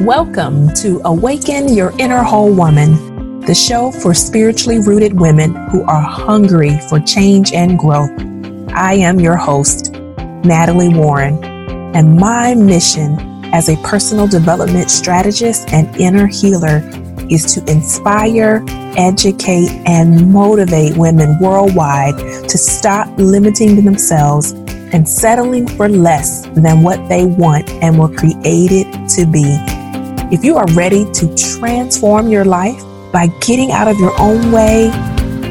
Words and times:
Welcome 0.00 0.74
to 0.74 1.00
Awaken 1.06 1.72
Your 1.72 1.90
Inner 1.98 2.22
Whole 2.22 2.52
Woman, 2.52 3.40
the 3.40 3.54
show 3.54 3.90
for 3.90 4.12
spiritually 4.12 4.78
rooted 4.78 5.18
women 5.18 5.54
who 5.70 5.84
are 5.84 6.02
hungry 6.02 6.78
for 6.90 7.00
change 7.00 7.54
and 7.54 7.78
growth. 7.78 8.10
I 8.74 8.92
am 8.92 9.18
your 9.18 9.36
host, 9.36 9.94
Natalie 10.44 10.94
Warren, 10.94 11.42
and 11.96 12.14
my 12.14 12.54
mission 12.54 13.18
as 13.54 13.70
a 13.70 13.76
personal 13.78 14.28
development 14.28 14.90
strategist 14.90 15.72
and 15.72 15.96
inner 15.96 16.26
healer 16.26 16.82
is 17.30 17.54
to 17.54 17.60
inspire, 17.70 18.62
educate, 18.98 19.70
and 19.86 20.30
motivate 20.30 20.94
women 20.98 21.38
worldwide 21.40 22.18
to 22.18 22.58
stop 22.58 23.08
limiting 23.16 23.82
themselves 23.82 24.52
and 24.92 25.08
settling 25.08 25.66
for 25.66 25.88
less 25.88 26.46
than 26.48 26.82
what 26.82 27.08
they 27.08 27.24
want 27.24 27.68
and 27.82 27.98
were 27.98 28.14
created 28.14 28.86
to 29.08 29.26
be. 29.26 29.75
If 30.28 30.42
you 30.42 30.56
are 30.56 30.66
ready 30.72 31.04
to 31.12 31.36
transform 31.36 32.28
your 32.30 32.44
life 32.44 32.82
by 33.12 33.28
getting 33.42 33.70
out 33.70 33.86
of 33.86 33.96
your 34.00 34.12
own 34.20 34.50
way, 34.50 34.90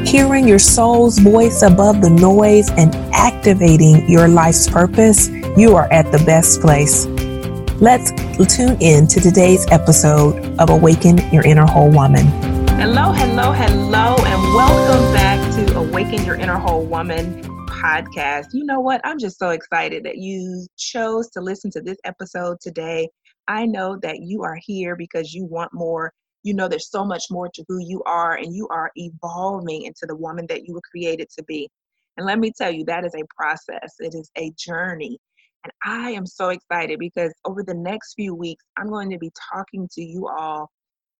hearing 0.04 0.46
your 0.46 0.58
soul's 0.58 1.18
voice 1.18 1.62
above 1.62 2.02
the 2.02 2.10
noise, 2.10 2.68
and 2.72 2.94
activating 3.14 4.06
your 4.06 4.28
life's 4.28 4.68
purpose, 4.68 5.30
you 5.56 5.74
are 5.76 5.90
at 5.90 6.12
the 6.12 6.22
best 6.26 6.60
place. 6.60 7.06
Let's 7.80 8.10
tune 8.54 8.76
in 8.82 9.06
to 9.06 9.18
today's 9.18 9.66
episode 9.70 10.44
of 10.60 10.68
Awaken 10.68 11.26
Your 11.32 11.46
Inner 11.46 11.64
Whole 11.64 11.90
Woman. 11.90 12.26
Hello, 12.78 13.12
hello, 13.12 13.52
hello, 13.52 14.16
and 14.18 14.54
welcome 14.54 15.14
back 15.14 15.54
to 15.54 15.78
Awaken 15.78 16.22
Your 16.26 16.34
Inner 16.34 16.58
Whole 16.58 16.84
Woman 16.84 17.40
podcast. 17.66 18.48
You 18.52 18.64
know 18.64 18.80
what? 18.80 19.00
I'm 19.04 19.18
just 19.18 19.38
so 19.38 19.50
excited 19.50 20.04
that 20.04 20.18
you 20.18 20.66
chose 20.76 21.30
to 21.30 21.40
listen 21.40 21.70
to 21.70 21.80
this 21.80 21.96
episode 22.04 22.60
today. 22.60 23.08
I 23.48 23.66
know 23.66 23.98
that 24.02 24.20
you 24.20 24.42
are 24.42 24.58
here 24.60 24.96
because 24.96 25.32
you 25.32 25.44
want 25.44 25.72
more. 25.72 26.12
You 26.42 26.54
know 26.54 26.68
there's 26.68 26.90
so 26.90 27.04
much 27.04 27.24
more 27.30 27.48
to 27.54 27.64
who 27.68 27.78
you 27.78 28.02
are, 28.04 28.36
and 28.36 28.54
you 28.54 28.68
are 28.68 28.90
evolving 28.96 29.82
into 29.82 30.06
the 30.06 30.16
woman 30.16 30.46
that 30.48 30.64
you 30.64 30.74
were 30.74 30.82
created 30.90 31.28
to 31.36 31.44
be. 31.44 31.68
And 32.16 32.26
let 32.26 32.38
me 32.38 32.52
tell 32.56 32.72
you, 32.72 32.84
that 32.84 33.04
is 33.04 33.14
a 33.14 33.24
process, 33.36 33.94
it 33.98 34.14
is 34.14 34.30
a 34.38 34.52
journey. 34.56 35.18
And 35.64 35.72
I 35.84 36.10
am 36.10 36.26
so 36.26 36.50
excited 36.50 36.98
because 36.98 37.34
over 37.44 37.62
the 37.62 37.74
next 37.74 38.14
few 38.14 38.34
weeks, 38.34 38.64
I'm 38.76 38.88
going 38.88 39.10
to 39.10 39.18
be 39.18 39.32
talking 39.52 39.88
to 39.92 40.02
you 40.02 40.28
all 40.28 40.70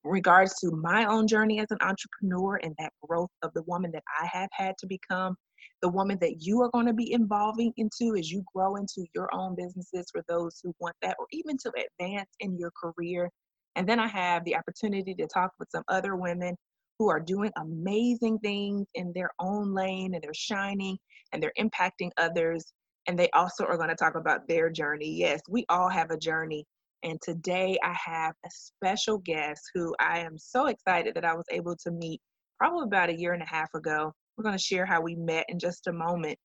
in 0.05 0.11
regards 0.11 0.59
to 0.61 0.71
my 0.71 1.05
own 1.07 1.27
journey 1.27 1.59
as 1.61 1.71
an 1.71 1.79
entrepreneur 1.81 2.61
and 2.63 2.75
that 2.79 2.93
growth 3.03 3.31
of 3.43 3.53
the 3.55 3.63
woman 3.63 3.91
that 3.93 4.05
I 4.23 4.27
have 4.27 4.49
had 4.53 4.79
to 4.79 4.87
become 4.87 5.37
the 5.83 5.89
woman 5.89 6.19
that 6.21 6.43
you 6.43 6.63
are 6.63 6.71
going 6.71 6.87
to 6.87 6.93
be 6.93 7.13
involving 7.13 7.73
into 7.77 8.17
as 8.17 8.31
you 8.31 8.43
grow 8.55 8.77
into 8.77 9.05
your 9.15 9.29
own 9.35 9.55
businesses 9.55 10.07
for 10.11 10.23
those 10.29 10.59
who 10.63 10.75
want 10.81 10.97
that, 11.03 11.17
or 11.19 11.27
even 11.33 11.57
to 11.59 11.71
advance 11.71 12.31
in 12.41 12.57
your 12.59 12.71
career. 12.71 13.31
And 13.77 13.89
then 13.89 14.01
I 14.01 14.09
have 14.09 14.45
the 14.45 14.57
opportunity 14.57 15.15
to 15.15 15.27
talk 15.27 15.53
with 15.59 15.69
some 15.71 15.85
other 15.89 16.17
women 16.17 16.57
who 16.99 17.11
are 17.11 17.21
doing 17.21 17.53
amazing 17.59 18.39
things 18.39 18.87
in 18.95 19.13
their 19.15 19.31
own 19.39 19.75
lane 19.75 20.15
and 20.15 20.23
they're 20.23 20.33
shining 20.33 20.97
and 21.33 21.43
they're 21.43 21.53
impacting 21.59 22.11
others. 22.17 22.73
And 23.07 23.19
they 23.19 23.29
also 23.35 23.65
are 23.65 23.77
going 23.77 23.91
to 23.91 23.95
talk 23.95 24.15
about 24.15 24.49
their 24.49 24.71
journey. 24.71 25.11
Yes, 25.11 25.43
we 25.49 25.65
all 25.69 25.91
have 25.91 26.11
a 26.11 26.19
journey. 26.19 26.65
And 27.03 27.21
today 27.23 27.79
I 27.85 27.95
have 28.05 28.35
a 28.45 28.51
special 28.51 29.19
guest 29.19 29.61
who 29.75 29.95
I 30.01 30.21
am 30.21 30.39
so 30.39 30.67
excited 30.67 31.15
that 31.15 31.25
I 31.25 31.35
was 31.35 31.45
able 31.51 31.77
to 31.85 31.91
meet 31.91 32.21
probably 32.59 32.85
about 32.85 33.11
a 33.11 33.19
year 33.19 33.35
and 33.35 33.43
a 33.43 33.47
half 33.47 33.69
ago. 33.75 34.13
We're 34.37 34.45
going 34.45 34.57
to 34.57 34.63
share 34.63 34.87
how 34.87 35.01
we 35.01 35.15
met 35.15 35.47
in 35.49 35.59
just 35.59 35.87
a 35.87 35.93
moment 35.93 36.39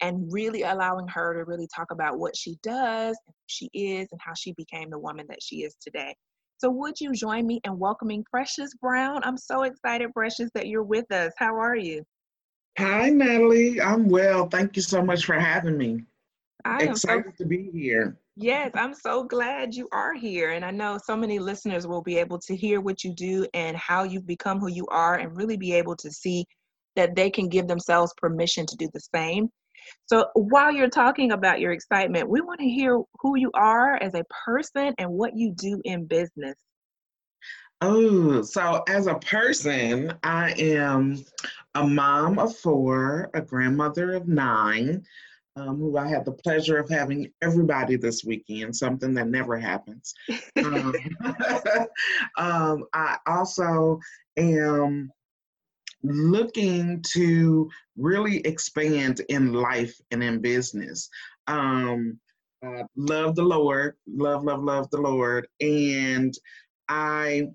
and 0.00 0.32
really 0.32 0.62
allowing 0.62 1.06
her 1.08 1.34
to 1.34 1.44
really 1.44 1.68
talk 1.74 1.90
about 1.90 2.18
what 2.18 2.36
she 2.36 2.56
does, 2.62 3.16
who 3.26 3.32
she 3.46 3.70
is, 3.72 4.08
and 4.10 4.20
how 4.22 4.32
she 4.34 4.52
became 4.52 4.90
the 4.90 4.98
woman 4.98 5.26
that 5.28 5.42
she 5.42 5.62
is 5.62 5.76
today. 5.80 6.14
So, 6.58 6.70
would 6.70 7.00
you 7.00 7.12
join 7.12 7.46
me 7.46 7.60
in 7.64 7.78
welcoming 7.78 8.24
Precious 8.30 8.74
Brown? 8.80 9.20
I'm 9.24 9.36
so 9.36 9.62
excited, 9.64 10.12
Precious, 10.12 10.50
that 10.54 10.68
you're 10.68 10.82
with 10.82 11.10
us. 11.12 11.32
How 11.38 11.58
are 11.58 11.76
you? 11.76 12.02
Hi, 12.78 13.10
Natalie. 13.10 13.80
I'm 13.80 14.08
well. 14.08 14.48
Thank 14.48 14.76
you 14.76 14.82
so 14.82 15.02
much 15.02 15.24
for 15.24 15.34
having 15.34 15.76
me. 15.76 16.04
I 16.64 16.82
am 16.82 16.90
excited 16.90 17.34
so, 17.36 17.44
to 17.44 17.46
be 17.46 17.70
here. 17.72 18.16
Yes, 18.36 18.72
I'm 18.74 18.94
so 18.94 19.24
glad 19.24 19.74
you 19.74 19.88
are 19.92 20.14
here. 20.14 20.52
And 20.52 20.64
I 20.64 20.70
know 20.70 20.98
so 21.04 21.16
many 21.16 21.38
listeners 21.38 21.86
will 21.86 22.02
be 22.02 22.16
able 22.16 22.38
to 22.40 22.56
hear 22.56 22.80
what 22.80 23.04
you 23.04 23.14
do 23.14 23.46
and 23.54 23.76
how 23.76 24.02
you've 24.02 24.26
become 24.26 24.58
who 24.58 24.68
you 24.68 24.86
are 24.88 25.16
and 25.16 25.36
really 25.36 25.56
be 25.56 25.72
able 25.74 25.94
to 25.96 26.10
see 26.10 26.44
that 26.96 27.14
they 27.14 27.30
can 27.30 27.48
give 27.48 27.66
themselves 27.66 28.12
permission 28.16 28.66
to 28.66 28.76
do 28.76 28.88
the 28.92 29.00
same. 29.14 29.50
So 30.06 30.26
while 30.34 30.72
you're 30.72 30.88
talking 30.88 31.32
about 31.32 31.60
your 31.60 31.72
excitement, 31.72 32.28
we 32.28 32.40
want 32.40 32.60
to 32.60 32.68
hear 32.68 33.00
who 33.20 33.36
you 33.36 33.50
are 33.54 33.96
as 34.02 34.14
a 34.14 34.24
person 34.44 34.94
and 34.98 35.10
what 35.10 35.36
you 35.36 35.52
do 35.52 35.80
in 35.84 36.06
business. 36.06 36.56
Oh, 37.80 38.42
so 38.42 38.82
as 38.88 39.06
a 39.06 39.16
person, 39.16 40.14
I 40.22 40.52
am 40.52 41.22
a 41.74 41.86
mom 41.86 42.38
of 42.38 42.56
four, 42.56 43.30
a 43.34 43.42
grandmother 43.42 44.14
of 44.14 44.26
nine, 44.26 45.04
um, 45.56 45.78
who 45.78 45.96
I 45.98 46.08
had 46.08 46.24
the 46.24 46.32
pleasure 46.32 46.78
of 46.78 46.88
having 46.88 47.30
everybody 47.42 47.96
this 47.96 48.24
weekend, 48.24 48.74
something 48.74 49.12
that 49.14 49.28
never 49.28 49.58
happens. 49.58 50.14
um, 50.64 50.94
um, 52.38 52.84
I 52.92 53.18
also 53.26 54.00
am 54.36 55.10
looking 56.04 57.02
to 57.14 57.68
really 57.96 58.38
expand 58.40 59.20
in 59.28 59.52
life 59.52 59.94
and 60.10 60.22
in 60.22 60.40
business. 60.40 61.08
Um, 61.46 62.18
uh, 62.64 62.84
love 62.96 63.34
the 63.34 63.42
Lord, 63.42 63.96
love, 64.06 64.44
love, 64.44 64.62
love 64.62 64.88
the 64.90 65.00
Lord. 65.00 65.48
And 65.60 66.32
I 66.88 67.48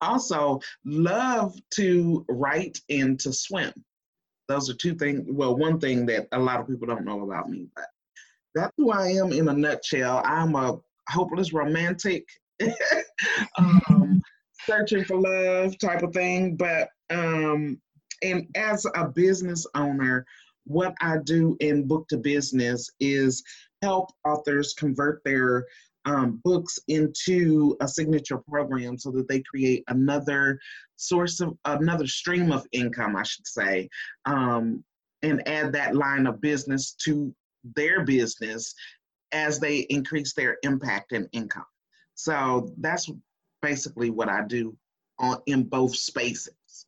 also 0.00 0.60
love 0.84 1.54
to 1.74 2.24
write 2.28 2.78
and 2.88 3.18
to 3.20 3.32
swim. 3.32 3.72
Those 4.48 4.70
are 4.70 4.74
two 4.74 4.94
things, 4.94 5.26
well, 5.28 5.56
one 5.56 5.78
thing 5.78 6.06
that 6.06 6.26
a 6.32 6.38
lot 6.38 6.60
of 6.60 6.66
people 6.66 6.86
don't 6.86 7.04
know 7.04 7.22
about 7.22 7.48
me, 7.48 7.68
but 7.74 7.86
that's 8.54 8.72
who 8.76 8.90
I 8.90 9.08
am 9.08 9.32
in 9.32 9.48
a 9.48 9.52
nutshell. 9.52 10.22
I'm 10.24 10.56
a 10.56 10.78
hopeless 11.08 11.52
romantic, 11.52 12.26
um, 13.58 13.99
searching 14.66 15.04
for 15.04 15.20
love 15.20 15.78
type 15.78 16.02
of 16.02 16.12
thing, 16.12 16.56
but 16.56 16.88
um, 17.10 17.80
and 18.22 18.46
as 18.54 18.86
a 18.94 19.08
business 19.08 19.66
owner, 19.74 20.26
what 20.64 20.94
I 21.00 21.16
do 21.24 21.56
in 21.60 21.86
book 21.86 22.08
to 22.08 22.18
business 22.18 22.90
is 23.00 23.42
help 23.82 24.10
authors 24.24 24.74
convert 24.74 25.22
their 25.24 25.66
um, 26.04 26.40
books 26.44 26.78
into 26.88 27.76
a 27.80 27.88
signature 27.88 28.38
program 28.38 28.98
so 28.98 29.10
that 29.12 29.28
they 29.28 29.40
create 29.40 29.84
another 29.88 30.58
source 30.96 31.40
of 31.40 31.56
another 31.64 32.06
stream 32.06 32.52
of 32.52 32.66
income, 32.72 33.16
I 33.16 33.22
should 33.22 33.46
say, 33.46 33.88
um, 34.26 34.84
and 35.22 35.46
add 35.46 35.72
that 35.72 35.94
line 35.94 36.26
of 36.26 36.40
business 36.40 36.92
to 37.04 37.34
their 37.76 38.04
business 38.04 38.74
as 39.32 39.58
they 39.58 39.80
increase 39.90 40.32
their 40.34 40.56
impact 40.62 41.12
and 41.12 41.28
income. 41.32 41.66
So 42.14 42.72
that's 42.78 43.10
basically 43.62 44.10
what 44.10 44.28
I 44.28 44.42
do 44.46 44.76
on 45.18 45.38
in 45.46 45.64
both 45.64 45.96
spaces. 45.96 46.86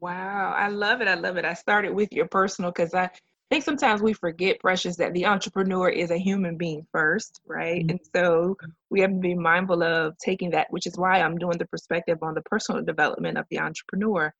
Wow, 0.00 0.54
I 0.56 0.68
love 0.68 1.00
it. 1.00 1.08
I 1.08 1.14
love 1.14 1.36
it. 1.36 1.44
I 1.44 1.54
started 1.54 1.94
with 1.94 2.12
your 2.12 2.28
personal 2.28 2.70
because 2.70 2.94
I 2.94 3.08
think 3.50 3.64
sometimes 3.64 4.02
we 4.02 4.12
forget, 4.12 4.60
Precious, 4.60 4.96
that 4.96 5.14
the 5.14 5.26
entrepreneur 5.26 5.88
is 5.88 6.10
a 6.10 6.18
human 6.18 6.56
being 6.56 6.86
first, 6.92 7.40
right? 7.46 7.82
Mm-hmm. 7.82 7.90
And 7.90 8.00
so 8.14 8.56
we 8.90 9.00
have 9.00 9.10
to 9.10 9.18
be 9.18 9.34
mindful 9.34 9.82
of 9.82 10.16
taking 10.18 10.50
that, 10.50 10.66
which 10.70 10.86
is 10.86 10.96
why 10.96 11.20
I'm 11.20 11.38
doing 11.38 11.58
the 11.58 11.66
perspective 11.66 12.18
on 12.22 12.34
the 12.34 12.42
personal 12.42 12.82
development 12.82 13.38
of 13.38 13.46
the 13.50 13.60
entrepreneur. 13.60 14.32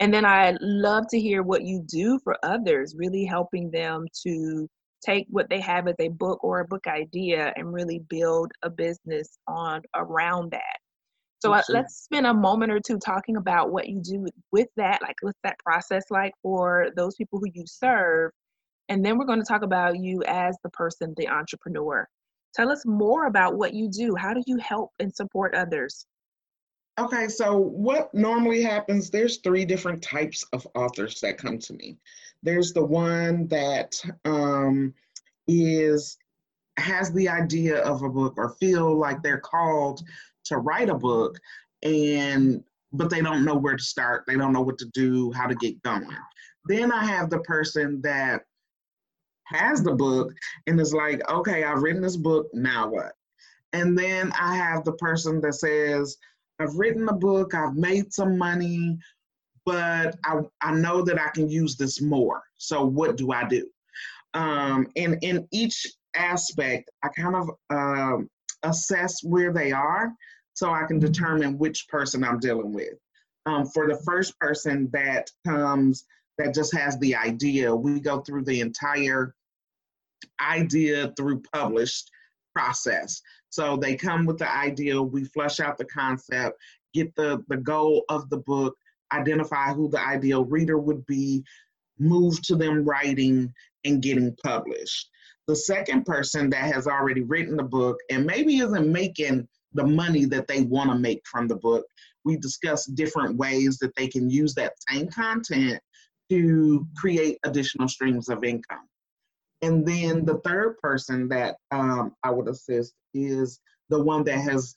And 0.00 0.12
then 0.12 0.24
I 0.24 0.56
love 0.60 1.06
to 1.10 1.20
hear 1.20 1.42
what 1.42 1.62
you 1.62 1.82
do 1.86 2.18
for 2.22 2.36
others, 2.42 2.94
really 2.96 3.24
helping 3.24 3.70
them 3.70 4.06
to 4.24 4.68
take 5.04 5.26
what 5.30 5.48
they 5.48 5.60
have 5.60 5.88
as 5.88 5.94
a 6.00 6.08
book 6.08 6.42
or 6.42 6.60
a 6.60 6.66
book 6.66 6.86
idea 6.86 7.52
and 7.56 7.72
really 7.72 8.00
build 8.08 8.50
a 8.62 8.70
business 8.70 9.38
on 9.46 9.82
around 9.94 10.50
that. 10.50 10.75
So 11.46 11.52
uh, 11.52 11.62
let's 11.68 12.02
spend 12.02 12.26
a 12.26 12.34
moment 12.34 12.72
or 12.72 12.80
two 12.80 12.98
talking 12.98 13.36
about 13.36 13.70
what 13.70 13.88
you 13.88 14.00
do 14.00 14.26
with 14.50 14.66
that. 14.76 15.00
Like, 15.00 15.14
what's 15.20 15.38
that 15.44 15.56
process 15.60 16.02
like 16.10 16.34
for 16.42 16.88
those 16.96 17.14
people 17.14 17.38
who 17.38 17.46
you 17.54 17.62
serve? 17.66 18.32
And 18.88 19.04
then 19.04 19.16
we're 19.16 19.26
going 19.26 19.40
to 19.40 19.46
talk 19.46 19.62
about 19.62 19.98
you 19.98 20.24
as 20.26 20.56
the 20.64 20.70
person, 20.70 21.14
the 21.16 21.28
entrepreneur. 21.28 22.08
Tell 22.54 22.72
us 22.72 22.84
more 22.84 23.26
about 23.26 23.56
what 23.56 23.74
you 23.74 23.88
do. 23.88 24.16
How 24.16 24.34
do 24.34 24.42
you 24.46 24.56
help 24.58 24.90
and 24.98 25.14
support 25.14 25.54
others? 25.54 26.06
Okay, 26.98 27.28
so 27.28 27.56
what 27.56 28.12
normally 28.12 28.62
happens, 28.62 29.10
there's 29.10 29.36
three 29.36 29.64
different 29.64 30.02
types 30.02 30.44
of 30.52 30.66
authors 30.74 31.20
that 31.20 31.38
come 31.38 31.58
to 31.58 31.74
me. 31.74 31.96
There's 32.42 32.72
the 32.72 32.84
one 32.84 33.46
that 33.48 34.02
um, 34.24 34.94
is 35.46 36.18
has 36.78 37.12
the 37.12 37.28
idea 37.28 37.78
of 37.78 38.02
a 38.02 38.08
book 38.08 38.34
or 38.36 38.50
feel 38.60 38.98
like 38.98 39.22
they're 39.22 39.38
called 39.38 40.02
to 40.46 40.58
write 40.58 40.88
a 40.88 40.94
book 40.94 41.38
and 41.82 42.62
but 42.92 43.10
they 43.10 43.20
don't 43.20 43.44
know 43.44 43.56
where 43.56 43.76
to 43.76 43.82
start 43.82 44.24
they 44.26 44.36
don't 44.36 44.52
know 44.52 44.62
what 44.62 44.78
to 44.78 44.86
do 44.86 45.32
how 45.32 45.46
to 45.46 45.54
get 45.56 45.80
going 45.82 46.08
then 46.66 46.92
i 46.92 47.04
have 47.04 47.30
the 47.30 47.40
person 47.40 48.00
that 48.02 48.42
has 49.44 49.82
the 49.82 49.92
book 49.92 50.32
and 50.66 50.80
is 50.80 50.94
like 50.94 51.20
okay 51.30 51.64
i've 51.64 51.82
written 51.82 52.02
this 52.02 52.16
book 52.16 52.46
now 52.52 52.88
what 52.88 53.12
And 53.72 53.98
then 53.98 54.32
I 54.40 54.56
have 54.56 54.84
the 54.84 54.94
person 54.94 55.40
that 55.42 55.54
says, 55.54 56.16
I've 56.58 56.74
written 56.76 57.08
a 57.08 57.12
book, 57.12 57.54
I've 57.54 57.74
made 57.74 58.12
some 58.12 58.38
money, 58.38 58.98
but 59.66 60.16
I, 60.24 60.40
I 60.62 60.72
know 60.72 61.02
that 61.02 61.20
I 61.20 61.28
can 61.34 61.50
use 61.50 61.76
this 61.76 62.00
more. 62.00 62.42
So 62.56 62.84
what 62.86 63.16
do 63.16 63.32
I 63.32 63.46
do? 63.46 63.68
Um, 64.32 64.86
and 64.96 65.18
in 65.22 65.46
each 65.52 65.86
aspect, 66.14 66.90
I 67.02 67.08
kind 67.08 67.36
of 67.36 67.50
um, 67.70 68.30
assess 68.62 69.22
where 69.22 69.52
they 69.52 69.72
are 69.72 70.12
so 70.56 70.72
I 70.72 70.84
can 70.86 70.98
determine 70.98 71.58
which 71.58 71.86
person 71.88 72.24
I'm 72.24 72.40
dealing 72.40 72.72
with. 72.72 72.94
Um, 73.44 73.66
for 73.66 73.86
the 73.86 74.00
first 74.04 74.38
person 74.40 74.88
that 74.92 75.30
comes, 75.46 76.06
that 76.38 76.54
just 76.54 76.74
has 76.74 76.98
the 76.98 77.14
idea, 77.14 77.74
we 77.74 78.00
go 78.00 78.20
through 78.20 78.44
the 78.44 78.60
entire 78.60 79.34
idea 80.40 81.12
through 81.16 81.42
published 81.52 82.10
process. 82.54 83.20
So 83.50 83.76
they 83.76 83.96
come 83.96 84.24
with 84.24 84.38
the 84.38 84.50
idea, 84.50 85.00
we 85.00 85.24
flesh 85.24 85.60
out 85.60 85.76
the 85.76 85.84
concept, 85.84 86.58
get 86.94 87.14
the, 87.16 87.44
the 87.48 87.58
goal 87.58 88.04
of 88.08 88.28
the 88.30 88.38
book, 88.38 88.76
identify 89.12 89.74
who 89.74 89.90
the 89.90 90.00
ideal 90.00 90.46
reader 90.46 90.78
would 90.78 91.04
be, 91.06 91.44
move 91.98 92.40
to 92.42 92.56
them 92.56 92.82
writing 92.82 93.52
and 93.84 94.02
getting 94.02 94.34
published. 94.42 95.10
The 95.48 95.56
second 95.56 96.06
person 96.06 96.48
that 96.50 96.74
has 96.74 96.86
already 96.86 97.22
written 97.22 97.56
the 97.56 97.62
book 97.62 97.98
and 98.10 98.24
maybe 98.24 98.56
isn't 98.56 98.90
making 98.90 99.46
the 99.76 99.86
money 99.86 100.24
that 100.26 100.48
they 100.48 100.62
want 100.62 100.90
to 100.90 100.98
make 100.98 101.22
from 101.26 101.46
the 101.48 101.56
book, 101.56 101.86
we 102.24 102.36
discuss 102.36 102.86
different 102.86 103.36
ways 103.36 103.78
that 103.78 103.94
they 103.94 104.08
can 104.08 104.28
use 104.28 104.54
that 104.54 104.74
same 104.90 105.08
content 105.08 105.80
to 106.30 106.86
create 106.96 107.38
additional 107.44 107.88
streams 107.88 108.28
of 108.28 108.42
income. 108.42 108.88
And 109.62 109.86
then 109.86 110.24
the 110.24 110.38
third 110.44 110.76
person 110.78 111.28
that 111.28 111.56
um, 111.70 112.14
I 112.22 112.30
would 112.30 112.48
assist 112.48 112.94
is 113.14 113.60
the 113.88 114.02
one 114.02 114.24
that 114.24 114.38
has 114.38 114.74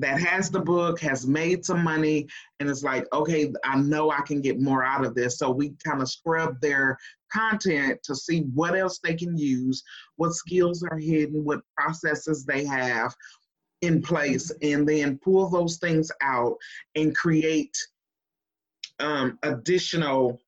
that 0.00 0.20
has 0.20 0.48
the 0.48 0.60
book, 0.60 1.00
has 1.00 1.26
made 1.26 1.64
some 1.64 1.82
money, 1.82 2.28
and 2.60 2.70
it's 2.70 2.84
like, 2.84 3.04
okay, 3.12 3.52
I 3.64 3.80
know 3.80 4.12
I 4.12 4.20
can 4.20 4.40
get 4.40 4.60
more 4.60 4.84
out 4.84 5.04
of 5.04 5.16
this. 5.16 5.38
So 5.38 5.50
we 5.50 5.74
kind 5.84 6.00
of 6.00 6.08
scrub 6.08 6.60
their 6.60 6.96
content 7.32 7.98
to 8.04 8.14
see 8.14 8.42
what 8.54 8.76
else 8.76 9.00
they 9.02 9.14
can 9.14 9.36
use, 9.36 9.82
what 10.14 10.34
skills 10.34 10.84
are 10.88 10.98
hidden, 10.98 11.44
what 11.44 11.62
processes 11.76 12.44
they 12.44 12.64
have 12.64 13.12
in 13.80 14.02
place, 14.02 14.50
and 14.62 14.88
then 14.88 15.18
pull 15.18 15.48
those 15.48 15.76
things 15.78 16.10
out 16.22 16.56
and 16.94 17.16
create 17.16 17.76
um, 18.98 19.38
additional 19.42 20.40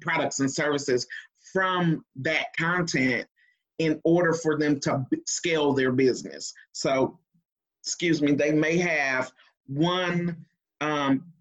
products 0.00 0.40
and 0.40 0.50
services 0.50 1.06
from 1.52 2.04
that 2.16 2.46
content 2.58 3.26
in 3.78 4.00
order 4.04 4.32
for 4.32 4.56
them 4.56 4.80
to 4.80 5.04
scale 5.26 5.72
their 5.72 5.92
business. 5.92 6.54
So, 6.72 7.18
excuse 7.82 8.22
me, 8.22 8.32
they 8.32 8.52
may 8.52 8.78
have 8.78 9.32
one 9.66 10.44
um, 10.80 11.31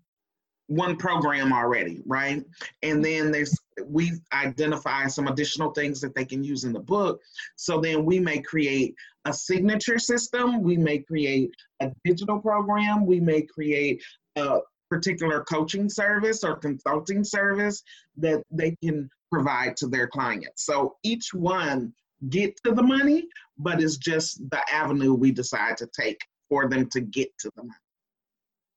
one 0.71 0.95
program 0.95 1.51
already, 1.51 2.01
right? 2.05 2.45
And 2.81 3.03
then 3.03 3.29
there's 3.29 3.53
we 3.85 4.13
identify 4.33 5.07
some 5.07 5.27
additional 5.27 5.71
things 5.71 5.99
that 5.99 6.15
they 6.15 6.23
can 6.23 6.43
use 6.43 6.63
in 6.63 6.71
the 6.71 6.79
book. 6.79 7.19
So 7.57 7.81
then 7.81 8.05
we 8.05 8.19
may 8.19 8.39
create 8.41 8.95
a 9.25 9.33
signature 9.33 9.99
system, 9.99 10.63
we 10.63 10.77
may 10.77 10.99
create 10.99 11.51
a 11.81 11.91
digital 12.05 12.39
program, 12.39 13.05
we 13.05 13.19
may 13.19 13.41
create 13.41 14.01
a 14.37 14.59
particular 14.89 15.43
coaching 15.43 15.89
service 15.89 16.43
or 16.43 16.55
consulting 16.55 17.25
service 17.25 17.83
that 18.17 18.41
they 18.49 18.75
can 18.81 19.09
provide 19.29 19.75
to 19.77 19.87
their 19.87 20.07
clients. 20.07 20.65
So 20.65 20.95
each 21.03 21.33
one 21.33 21.93
get 22.29 22.55
to 22.63 22.71
the 22.71 22.83
money, 22.83 23.27
but 23.57 23.81
it's 23.81 23.97
just 23.97 24.39
the 24.49 24.61
avenue 24.71 25.13
we 25.13 25.31
decide 25.31 25.75
to 25.77 25.87
take 25.87 26.19
for 26.47 26.69
them 26.69 26.87
to 26.91 27.01
get 27.01 27.29
to 27.39 27.51
the 27.57 27.63
money. 27.63 27.80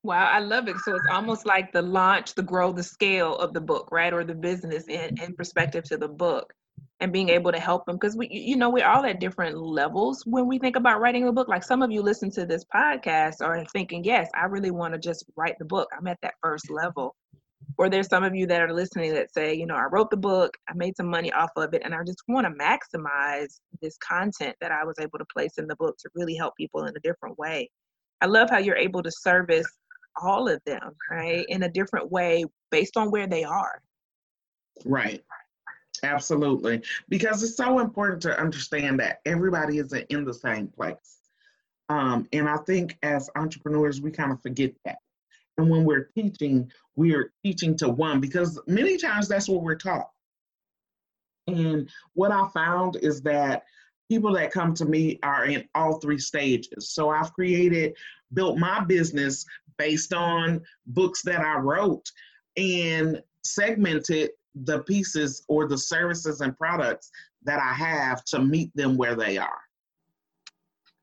Wow, 0.05 0.27
I 0.27 0.39
love 0.39 0.69
it. 0.69 0.77
So 0.85 0.95
it's 0.95 1.06
almost 1.11 1.47
like 1.47 1.73
the 1.73 1.81
launch, 1.81 2.35
the 2.35 2.43
grow, 2.43 2.73
the 2.73 2.83
scale 2.83 3.37
of 3.37 3.55
the 3.55 3.61
book, 3.62 3.89
right? 3.91 4.12
Or 4.12 4.23
the 4.23 4.35
business 4.35 4.85
in, 4.85 5.19
in 5.19 5.35
perspective 5.35 5.85
to 5.85 5.97
the 5.97 6.09
book 6.09 6.53
and 7.01 7.11
being 7.11 7.31
able 7.31 7.51
to 7.51 7.59
help 7.59 7.87
them 7.87 7.97
because 7.97 8.15
we 8.15 8.29
you 8.31 8.55
know 8.56 8.69
we're 8.69 8.87
all 8.87 9.05
at 9.06 9.19
different 9.19 9.56
levels 9.56 10.23
when 10.27 10.47
we 10.47 10.59
think 10.59 10.77
about 10.77 11.01
writing 11.01 11.27
a 11.27 11.33
book. 11.33 11.49
Like 11.49 11.65
some 11.65 11.81
of 11.81 11.91
you 11.91 12.03
listen 12.03 12.31
to 12.33 12.45
this 12.45 12.65
podcast 12.65 13.37
are 13.41 13.65
thinking 13.73 14.05
yes 14.05 14.29
i 14.35 14.45
really 14.45 14.71
want 14.71 14.93
to 14.93 15.01
just 15.01 15.25
write 15.37 15.59
the 15.59 15.65
book. 15.65 15.89
I'm 15.97 16.07
at 16.07 16.19
that 16.21 16.35
first 16.43 16.71
level. 16.71 17.17
Or 17.79 17.89
there's 17.89 18.09
some 18.09 18.25
of 18.25 18.35
you 18.35 18.47
that 18.49 18.61
are 18.61 18.75
listening 18.75 19.15
that 19.15 19.33
say 19.33 19.55
you 19.55 19.65
know 19.65 19.75
i 19.75 19.87
wrote 19.91 20.11
the 20.11 20.19
book. 20.19 20.55
I 20.69 20.75
made 20.75 20.99
some 20.99 21.09
money 21.09 21.33
off 21.33 21.50
of 21.57 21.73
it 21.73 21.81
and 21.83 21.95
i 21.95 22.05
just 22.07 22.23
want 22.29 22.47
to 22.47 22.53
maximize 22.62 23.59
this 23.81 23.97
content 24.07 24.55
that 24.61 24.71
i 24.71 24.85
was 24.85 24.97
able 25.00 25.19
to 25.19 25.27
place 25.33 25.57
in 25.57 25.67
the 25.67 25.77
book 25.77 25.97
to 26.00 26.11
really 26.15 26.35
help 26.35 26.55
people 26.57 26.85
in 26.85 26.95
a 26.95 27.00
different 27.00 27.39
way. 27.39 27.71
I 28.21 28.27
love 28.27 28.49
how 28.50 28.59
you're 28.59 28.77
able 28.77 29.03
to 29.03 29.11
service 29.11 29.67
all 30.22 30.49
of 30.49 30.61
them 30.64 30.93
right 31.11 31.46
in 31.49 31.62
a 31.62 31.69
different 31.69 32.11
way 32.11 32.44
based 32.70 32.96
on 32.96 33.11
where 33.11 33.26
they 33.26 33.44
are 33.44 33.81
right 34.84 35.22
Absolutely. 36.05 36.82
Because 37.08 37.43
it's 37.43 37.56
so 37.56 37.78
important 37.78 38.22
to 38.22 38.38
understand 38.38 39.00
that 39.00 39.20
everybody 39.25 39.78
isn't 39.78 40.06
in 40.11 40.25
the 40.25 40.34
same 40.34 40.69
place. 40.69 41.19
Um, 41.88 42.26
and 42.32 42.49
I 42.49 42.56
think 42.58 42.96
as 43.02 43.31
entrepreneurs, 43.37 44.00
we 44.00 44.11
kind 44.11 44.32
of 44.32 44.40
forget 44.43 44.72
that. 44.84 44.99
And 45.56 45.70
when 45.70 45.84
we're 45.84 46.08
teaching, 46.14 46.70
we're 46.96 47.32
teaching 47.44 47.76
to 47.78 47.88
one 47.88 48.20
because 48.20 48.61
many 48.66 48.96
times 48.96 49.28
that's 49.28 49.49
what 49.49 49.62
we're 49.62 49.76
taught. 49.76 50.11
And 51.46 51.88
what 52.14 52.32
I 52.32 52.49
found 52.49 52.96
is 52.96 53.22
that 53.22 53.64
people 54.11 54.33
that 54.35 54.53
come 54.53 54.75
to 54.75 54.85
me 54.85 55.19
are 55.23 55.47
in 55.47 55.67
all 55.75 55.99
three 56.01 56.19
stages. 56.19 56.91
So 56.91 57.11
I've 57.11 57.33
created, 57.33 57.95
built 58.33 58.59
my 58.59 58.85
business 58.85 59.45
based 59.79 60.12
on 60.12 60.61
books 60.87 61.23
that 61.23 61.41
I 61.41 61.59
wrote 61.59 62.11
and 62.56 63.23
segmented 63.45 64.31
the 64.55 64.81
pieces 64.81 65.45
or 65.49 65.67
the 65.67 65.79
services 65.79 66.41
and 66.41 66.56
products 66.56 67.11
that 67.43 67.59
I 67.61 67.73
have 67.73 68.25
to 68.27 68.41
meet 68.41 68.71
them 68.75 68.97
where 68.97 69.17
they 69.17 69.37
are. 69.37 69.59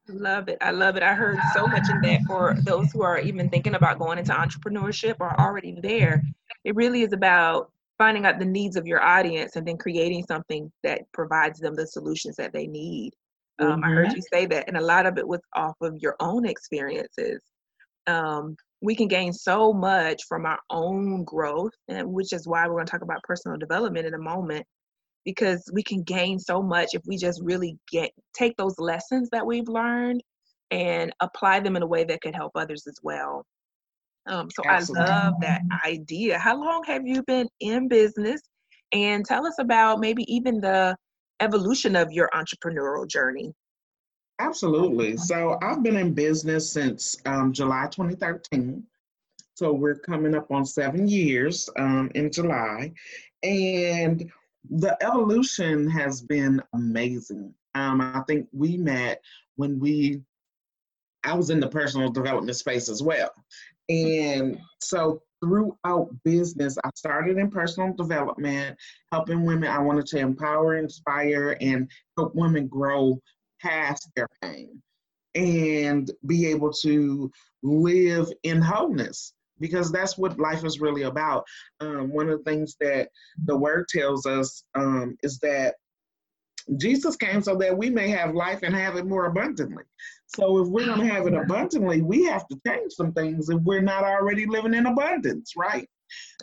Love 0.07 0.49
it. 0.49 0.57
I 0.61 0.71
love 0.71 0.97
it. 0.97 1.03
I 1.03 1.13
heard 1.13 1.39
so 1.53 1.67
much 1.67 1.89
in 1.89 2.01
that 2.01 2.21
for 2.27 2.55
those 2.63 2.91
who 2.91 3.03
are 3.03 3.19
even 3.19 3.49
thinking 3.49 3.75
about 3.75 3.99
going 3.99 4.17
into 4.17 4.33
entrepreneurship 4.33 5.15
or 5.19 5.39
already 5.39 5.77
there. 5.81 6.23
It 6.63 6.75
really 6.75 7.03
is 7.03 7.13
about 7.13 7.71
finding 8.01 8.25
out 8.25 8.39
the 8.39 8.45
needs 8.45 8.77
of 8.77 8.87
your 8.87 8.99
audience 8.99 9.55
and 9.55 9.67
then 9.67 9.77
creating 9.77 10.23
something 10.27 10.71
that 10.81 11.01
provides 11.13 11.59
them 11.59 11.75
the 11.75 11.85
solutions 11.85 12.35
that 12.35 12.51
they 12.51 12.65
need. 12.65 13.11
Um, 13.59 13.73
mm-hmm. 13.73 13.83
I 13.83 13.89
heard 13.89 14.07
mm-hmm. 14.07 14.15
you 14.15 14.21
say 14.33 14.45
that, 14.47 14.67
and 14.67 14.75
a 14.75 14.81
lot 14.81 15.05
of 15.05 15.19
it 15.19 15.27
was 15.27 15.41
off 15.55 15.75
of 15.81 15.93
your 15.99 16.15
own 16.19 16.47
experiences. 16.47 17.43
Um, 18.07 18.55
we 18.81 18.95
can 18.95 19.07
gain 19.07 19.31
so 19.33 19.71
much 19.71 20.23
from 20.27 20.47
our 20.47 20.57
own 20.71 21.23
growth, 21.25 21.73
and 21.89 22.11
which 22.11 22.33
is 22.33 22.47
why 22.47 22.65
we're 22.65 22.73
going 22.73 22.87
to 22.87 22.91
talk 22.91 23.03
about 23.03 23.21
personal 23.21 23.55
development 23.55 24.07
in 24.07 24.15
a 24.15 24.17
moment, 24.33 24.65
because 25.25 25.63
we 25.71 25.83
can 25.83 26.01
gain 26.01 26.39
so 26.39 26.59
much 26.63 26.89
if 26.93 27.03
we 27.05 27.17
just 27.17 27.39
really 27.43 27.77
get 27.91 28.09
take 28.33 28.57
those 28.57 28.79
lessons 28.79 29.29
that 29.31 29.45
we've 29.45 29.67
learned 29.67 30.23
and 30.71 31.13
apply 31.19 31.59
them 31.59 31.75
in 31.75 31.83
a 31.83 31.87
way 31.87 32.03
that 32.03 32.21
could 32.21 32.33
help 32.33 32.53
others 32.55 32.87
as 32.87 32.97
well. 33.03 33.45
Um, 34.27 34.49
so 34.51 34.61
Absolutely. 34.67 35.09
I 35.09 35.23
love 35.25 35.33
that 35.41 35.61
idea. 35.85 36.37
How 36.37 36.59
long 36.59 36.83
have 36.85 37.05
you 37.05 37.23
been 37.23 37.47
in 37.59 37.87
business? 37.87 38.41
And 38.93 39.25
tell 39.25 39.47
us 39.47 39.55
about 39.59 39.99
maybe 39.99 40.23
even 40.33 40.59
the 40.59 40.95
evolution 41.39 41.95
of 41.95 42.11
your 42.11 42.29
entrepreneurial 42.33 43.07
journey. 43.07 43.53
Absolutely. 44.39 45.17
So 45.17 45.57
I've 45.61 45.83
been 45.83 45.97
in 45.97 46.13
business 46.13 46.71
since 46.71 47.15
um, 47.25 47.53
July 47.53 47.87
2013. 47.91 48.83
So 49.55 49.71
we're 49.71 49.95
coming 49.95 50.35
up 50.35 50.51
on 50.51 50.65
seven 50.65 51.07
years 51.07 51.69
um, 51.77 52.09
in 52.15 52.31
July. 52.31 52.91
And 53.43 54.31
the 54.69 54.97
evolution 55.03 55.89
has 55.89 56.21
been 56.21 56.61
amazing. 56.73 57.53
Um, 57.75 58.01
I 58.01 58.21
think 58.27 58.47
we 58.51 58.77
met 58.77 59.21
when 59.55 59.79
we, 59.79 60.21
I 61.23 61.35
was 61.35 61.49
in 61.49 61.59
the 61.59 61.67
personal 61.67 62.09
development 62.09 62.55
space 62.55 62.89
as 62.89 63.03
well. 63.03 63.31
And 63.91 64.57
so 64.79 65.21
throughout 65.43 66.09
business, 66.23 66.77
I 66.83 66.89
started 66.95 67.37
in 67.37 67.51
personal 67.51 67.93
development, 67.93 68.77
helping 69.11 69.43
women. 69.45 69.69
I 69.69 69.79
wanted 69.79 70.05
to 70.07 70.19
empower, 70.19 70.77
inspire, 70.77 71.57
and 71.59 71.89
help 72.17 72.33
women 72.35 72.67
grow 72.67 73.19
past 73.61 74.09
their 74.15 74.27
pain 74.41 74.81
and 75.35 76.09
be 76.25 76.47
able 76.47 76.71
to 76.71 77.31
live 77.63 78.31
in 78.43 78.61
wholeness 78.61 79.33
because 79.59 79.91
that's 79.91 80.17
what 80.17 80.39
life 80.39 80.63
is 80.65 80.79
really 80.79 81.03
about. 81.03 81.45
Um, 81.81 82.11
one 82.11 82.29
of 82.29 82.39
the 82.39 82.49
things 82.49 82.75
that 82.79 83.09
the 83.45 83.55
word 83.55 83.87
tells 83.89 84.25
us 84.25 84.63
um, 84.73 85.17
is 85.21 85.37
that 85.39 85.75
Jesus 86.77 87.15
came 87.15 87.41
so 87.41 87.55
that 87.55 87.77
we 87.77 87.89
may 87.89 88.09
have 88.09 88.35
life 88.35 88.59
and 88.63 88.75
have 88.75 88.95
it 88.95 89.05
more 89.05 89.25
abundantly. 89.25 89.83
So 90.27 90.59
if 90.59 90.67
we're 90.67 90.85
going 90.85 91.07
to 91.07 91.13
have 91.13 91.27
it 91.27 91.33
abundantly, 91.33 92.01
we 92.01 92.25
have 92.25 92.47
to 92.47 92.59
change 92.65 92.93
some 92.93 93.13
things 93.13 93.49
if 93.49 93.61
we're 93.61 93.81
not 93.81 94.03
already 94.03 94.45
living 94.45 94.73
in 94.73 94.85
abundance, 94.85 95.53
right? 95.57 95.87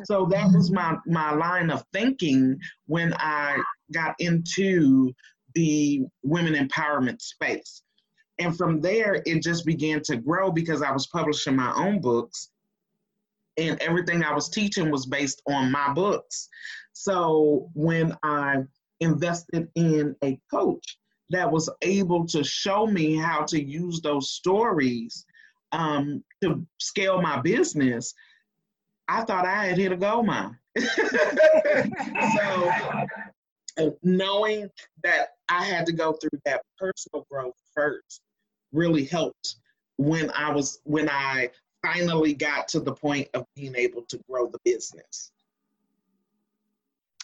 So 0.05 0.27
that 0.27 0.47
was 0.53 0.71
mm-hmm. 0.71 0.97
my 1.07 1.31
my 1.31 1.35
line 1.35 1.71
of 1.71 1.85
thinking 1.93 2.59
when 2.87 3.15
I 3.15 3.59
got 3.93 4.15
into 4.19 5.13
the 5.55 6.03
women 6.23 6.55
empowerment 6.55 7.21
space. 7.21 7.83
And 8.39 8.57
from 8.57 8.81
there, 8.81 9.23
it 9.27 9.43
just 9.43 9.67
began 9.67 10.01
to 10.05 10.17
grow 10.17 10.53
because 10.53 10.81
I 10.81 10.93
was 10.93 11.09
publishing 11.09 11.57
my 11.57 11.73
own 11.75 12.01
books 12.01 12.51
and 13.57 13.81
everything 13.83 14.23
I 14.23 14.33
was 14.33 14.49
teaching 14.49 14.91
was 14.91 15.07
based 15.07 15.43
on 15.49 15.73
my 15.73 15.93
books. 15.93 16.49
So 16.93 17.71
when 17.75 18.17
I 18.23 18.59
invested 19.01 19.69
in 19.75 20.17
a 20.23 20.39
coach 20.51 20.99
that 21.31 21.51
was 21.51 21.71
able 21.83 22.27
to 22.27 22.43
show 22.43 22.87
me 22.87 23.17
how 23.17 23.45
to 23.45 23.63
use 23.63 24.01
those 24.01 24.31
stories 24.31 25.27
um, 25.73 26.25
to 26.43 26.67
scale 26.79 27.21
my 27.21 27.41
business, 27.41 28.15
I 29.09 29.23
thought 29.23 29.47
I 29.47 29.67
had 29.67 29.79
hit 29.79 29.93
a 29.93 29.97
gold 29.97 30.27
mine. 30.27 30.57
so 30.79 32.73
knowing 34.03 34.69
that 35.03 35.29
I 35.49 35.65
had 35.65 35.87
to 35.87 35.93
go 35.93 36.13
through 36.13 36.41
that 36.45 36.63
personal 36.79 37.27
growth 37.31 37.55
first 37.75 38.21
really 38.73 39.05
helped 39.05 39.57
when 39.97 40.31
I 40.31 40.51
was 40.51 40.81
when 40.85 41.09
I 41.09 41.51
finally 41.83 42.35
got 42.35 42.69
to 42.69 42.81
the 42.81 42.93
point 42.93 43.29
of 43.35 43.45
being 43.55 43.75
able 43.77 44.03
to 44.09 44.21
grow 44.29 44.49
the 44.49 44.59
business. 44.65 45.31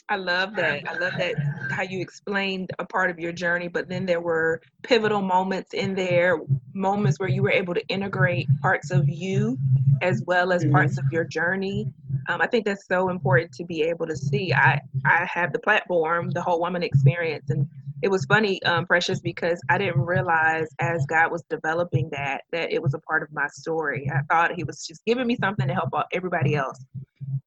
I 0.09 0.17
love 0.17 0.55
that. 0.57 0.87
I 0.87 0.99
love 0.99 1.15
that 1.17 1.35
how 1.71 1.83
you 1.83 2.01
explained 2.01 2.71
a 2.79 2.85
part 2.85 3.11
of 3.11 3.19
your 3.19 3.33
journey, 3.33 3.69
but 3.69 3.89
then 3.89 4.05
there 4.05 4.21
were 4.21 4.61
pivotal 4.83 5.23
moments 5.23 5.73
in 5.73 5.95
there, 5.95 6.39
moments 6.75 7.19
where 7.19 7.29
you 7.29 7.43
were 7.43 7.51
able 7.51 7.75
to 7.75 7.87
integrate 7.89 8.47
parts 8.61 8.91
of 8.91 9.09
you 9.09 9.57
as 10.03 10.23
well 10.27 10.53
as 10.53 10.63
mm-hmm. 10.63 10.73
parts 10.73 10.99
of 10.99 11.05
your 11.11 11.25
journey. 11.25 11.87
Um, 12.29 12.43
I 12.43 12.47
think 12.47 12.67
that's 12.67 12.87
so 12.87 13.09
important 13.09 13.53
to 13.55 13.65
be 13.65 13.83
able 13.83 14.07
to 14.07 14.17
see. 14.17 14.53
I 14.53 14.81
I 15.07 15.27
have 15.33 15.53
the 15.53 15.59
platform, 15.59 16.31
the 16.31 16.43
whole 16.43 16.61
woman 16.61 16.83
experience, 16.83 17.49
and 17.49 17.67
it 18.03 18.11
was 18.11 18.27
funny, 18.27 18.63
um, 18.65 18.87
Precious, 18.87 19.21
because 19.21 19.59
I 19.71 19.79
didn't 19.79 20.03
realize 20.03 20.69
as 20.79 21.07
God 21.07 21.33
was 21.33 21.43
developing 21.49 22.11
that 22.11 22.43
that 22.53 22.73
it 22.73 22.83
was 22.83 22.93
a 22.93 22.99
part 22.99 23.23
of 23.23 23.33
my 23.33 23.47
story. 23.49 24.11
I 24.15 24.21
thought 24.31 24.53
He 24.55 24.65
was 24.65 24.87
just 24.87 25.03
giving 25.07 25.27
me 25.27 25.37
something 25.37 25.67
to 25.67 25.75
help 25.75 25.91
out 25.95 26.07
everybody 26.13 26.55
else. 26.55 26.79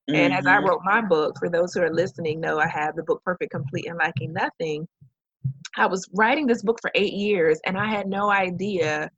Mm-hmm. 0.10 0.16
And 0.16 0.34
as 0.34 0.46
I 0.46 0.58
mm-hmm. 0.58 0.68
wrote 0.68 0.82
my 0.84 1.02
book, 1.02 1.38
for 1.38 1.50
those 1.50 1.74
who 1.74 1.82
are 1.82 1.94
listening, 1.94 2.40
know 2.40 2.60
I 2.60 2.68
have 2.68 2.96
the 2.96 3.04
book 3.04 3.22
Perfect, 3.24 3.52
Complete, 3.52 3.88
and 3.88 3.98
Lacking 3.98 4.34
Nothing. 4.34 4.88
I 5.76 5.86
was 5.86 6.08
writing 6.14 6.48
this 6.48 6.64
book 6.64 6.80
for 6.82 6.92
eight 6.96 7.14
years, 7.14 7.60
and 7.66 7.78
I 7.78 7.88
had 7.88 8.08
no 8.08 8.32
idea 8.32 9.10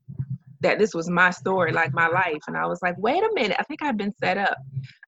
that 0.61 0.77
this 0.77 0.93
was 0.93 1.09
my 1.09 1.29
story, 1.29 1.71
like 1.71 1.93
my 1.93 2.07
life. 2.07 2.41
And 2.47 2.57
I 2.57 2.65
was 2.65 2.81
like, 2.81 2.95
wait 2.97 3.23
a 3.23 3.29
minute, 3.33 3.57
I 3.59 3.63
think 3.63 3.81
I've 3.81 3.97
been 3.97 4.13
set 4.19 4.37
up. 4.37 4.57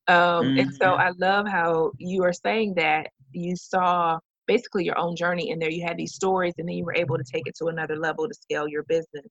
Um, 0.08 0.46
mm-hmm. 0.46 0.60
And 0.60 0.74
so 0.74 0.86
mm-hmm. 0.86 1.02
I 1.02 1.12
love 1.18 1.48
how 1.48 1.92
you 1.98 2.24
are 2.24 2.34
saying 2.34 2.76
that 2.76 3.08
you 3.32 3.56
saw 3.56 4.20
basically 4.48 4.86
your 4.86 4.98
own 4.98 5.16
journey 5.16 5.50
in 5.50 5.60
there. 5.60 5.70
You 5.70 5.86
had 5.86 5.98
these 5.98 6.14
stories 6.14 6.54
and 6.58 6.68
then 6.68 6.76
you 6.76 6.86
were 6.86 6.96
able 6.96 7.18
to 7.18 7.24
take 7.24 7.44
it 7.48 7.56
to 7.58 7.68
another 7.68 7.98
level 7.98 8.28
to 8.28 8.34
scale 8.34 8.68
your 8.68 8.84
business. 8.84 9.26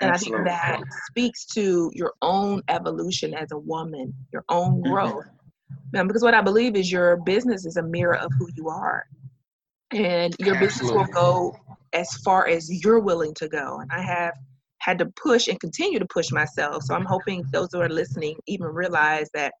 And 0.00 0.10
Absolutely. 0.10 0.50
I 0.50 0.72
think 0.72 0.84
that 0.86 0.94
speaks 1.08 1.46
to 1.46 1.90
your 1.94 2.12
own 2.22 2.62
evolution 2.68 3.34
as 3.34 3.52
a 3.52 3.58
woman, 3.58 4.14
your 4.32 4.44
own 4.48 4.80
mm-hmm. 4.82 4.92
growth. 4.92 5.24
Mm-hmm. 5.24 5.37
Um, 5.96 6.06
because 6.06 6.22
what 6.22 6.34
I 6.34 6.42
believe 6.42 6.76
is 6.76 6.90
your 6.92 7.16
business 7.16 7.64
is 7.64 7.76
a 7.76 7.82
mirror 7.82 8.16
of 8.16 8.30
who 8.38 8.48
you 8.54 8.68
are. 8.68 9.06
And 9.90 10.34
your 10.38 10.56
Absolutely. 10.56 10.66
business 10.66 10.90
will 10.92 11.06
go 11.06 11.56
as 11.92 12.12
far 12.24 12.46
as 12.46 12.70
you're 12.84 13.00
willing 13.00 13.32
to 13.34 13.48
go. 13.48 13.78
And 13.80 13.90
I 13.90 14.02
have 14.02 14.34
had 14.78 14.98
to 14.98 15.06
push 15.06 15.48
and 15.48 15.58
continue 15.60 15.98
to 15.98 16.06
push 16.06 16.30
myself. 16.30 16.82
So 16.84 16.94
I'm 16.94 17.06
hoping 17.06 17.44
those 17.52 17.68
who 17.72 17.80
are 17.80 17.88
listening 17.88 18.36
even 18.46 18.66
realize 18.66 19.28
that 19.34 19.52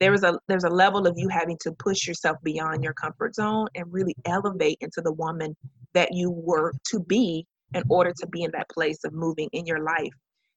there 0.00 0.14
is 0.14 0.22
a 0.22 0.38
there's 0.48 0.64
a 0.64 0.70
level 0.70 1.06
of 1.06 1.14
you 1.16 1.28
having 1.28 1.56
to 1.60 1.72
push 1.72 2.06
yourself 2.06 2.36
beyond 2.42 2.84
your 2.84 2.94
comfort 2.94 3.34
zone 3.34 3.66
and 3.74 3.92
really 3.92 4.14
elevate 4.24 4.78
into 4.80 5.00
the 5.00 5.12
woman 5.12 5.56
that 5.94 6.08
you 6.12 6.30
were 6.30 6.72
to 6.90 7.00
be 7.00 7.46
in 7.74 7.82
order 7.88 8.12
to 8.18 8.26
be 8.28 8.44
in 8.44 8.50
that 8.52 8.68
place 8.70 9.04
of 9.04 9.12
moving 9.12 9.48
in 9.52 9.66
your 9.66 9.80
life 9.80 10.12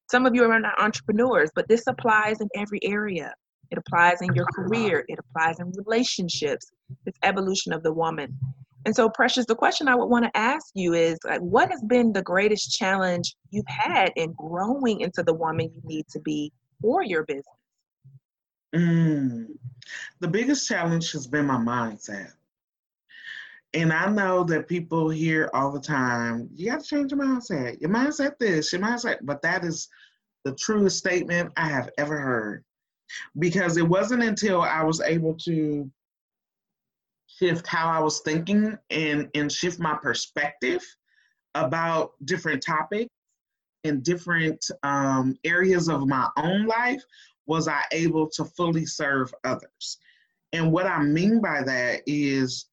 some 0.10 0.26
of 0.26 0.36
you 0.36 0.44
are 0.44 0.60
not 0.60 0.80
entrepreneurs 0.80 1.50
but 1.56 1.68
this 1.68 1.84
applies 1.88 2.40
in 2.42 2.48
every 2.56 2.80
area 2.84 3.34
it 3.72 3.78
applies 3.78 4.22
in 4.22 4.34
your 4.34 4.46
career 4.54 5.06
it 5.08 5.20
applies 5.20 5.60
in 5.60 5.72
relationships 5.78 6.72
this 7.06 7.16
evolution 7.24 7.74
of 7.74 7.84
the 7.84 7.92
woman 7.92 8.38
and 8.86 8.96
so 8.96 9.10
precious 9.10 9.46
the 9.46 9.56
question 9.56 9.88
i 9.88 9.96
would 9.96 10.08
want 10.08 10.26
to 10.26 10.38
ask 10.38 10.68
you 10.76 10.94
is 10.94 11.18
like 11.26 11.42
what 11.42 11.70
has 11.70 11.82
been 11.84 12.12
the 12.14 12.22
greatest 12.22 12.72
challenge 12.78 13.36
you've 13.52 13.66
had 13.68 14.12
in 14.16 14.34
growing 14.34 15.02
into 15.02 15.24
the 15.24 15.34
woman 15.34 15.72
you 15.74 15.82
need 15.84 16.06
to 16.10 16.20
be 16.20 16.52
for 16.82 17.04
your 17.04 17.24
business 17.24 17.46
Mm. 18.74 19.48
The 20.20 20.28
biggest 20.28 20.68
challenge 20.68 21.12
has 21.12 21.28
been 21.28 21.46
my 21.46 21.58
mindset. 21.58 22.32
And 23.74 23.94
I 23.94 24.10
know 24.10 24.44
that 24.46 24.68
people 24.68 25.10
hear 25.10 25.50
all 25.54 25.72
the 25.72 25.80
time, 25.80 26.50
you 26.54 26.70
got 26.70 26.82
to 26.82 26.86
change 26.86 27.12
your 27.12 27.22
mindset. 27.22 27.80
Your 27.80 27.90
mindset 27.90 28.38
this, 28.38 28.74
your 28.74 28.82
mindset, 28.82 29.20
but 29.24 29.42
that 29.44 29.64
is 29.64 29.88
the 30.44 30.54
truest 30.56 30.98
statement 30.98 31.54
I 31.56 31.68
have 31.68 31.90
ever 31.98 32.18
heard. 32.18 32.64
Because 33.40 33.78
it 33.78 33.88
wasn't 33.88 34.24
until 34.24 34.62
I 34.62 34.84
was 34.84 35.02
able 35.02 35.34
to 35.46 35.90
shift 37.28 37.68
how 37.68 37.88
I 37.90 38.00
was 38.00 38.22
thinking 38.22 38.78
and, 38.90 39.30
and 39.36 39.52
shift 39.52 39.80
my 39.80 39.96
perspective 39.96 40.82
about 41.56 42.14
different 42.26 42.64
topics 42.64 43.10
and 43.84 44.04
different 44.04 44.66
um, 44.84 45.38
areas 45.44 45.90
of 45.90 46.08
my 46.08 46.28
own 46.38 46.66
life 46.66 47.04
was 47.46 47.68
I 47.68 47.82
able 47.92 48.30
to 48.30 48.46
fully 48.46 48.86
serve 48.86 49.34
others. 49.44 49.98
And 50.54 50.72
what 50.72 50.86
I 50.86 51.02
mean 51.02 51.42
by 51.42 51.64
that 51.64 52.02
is 52.06 52.68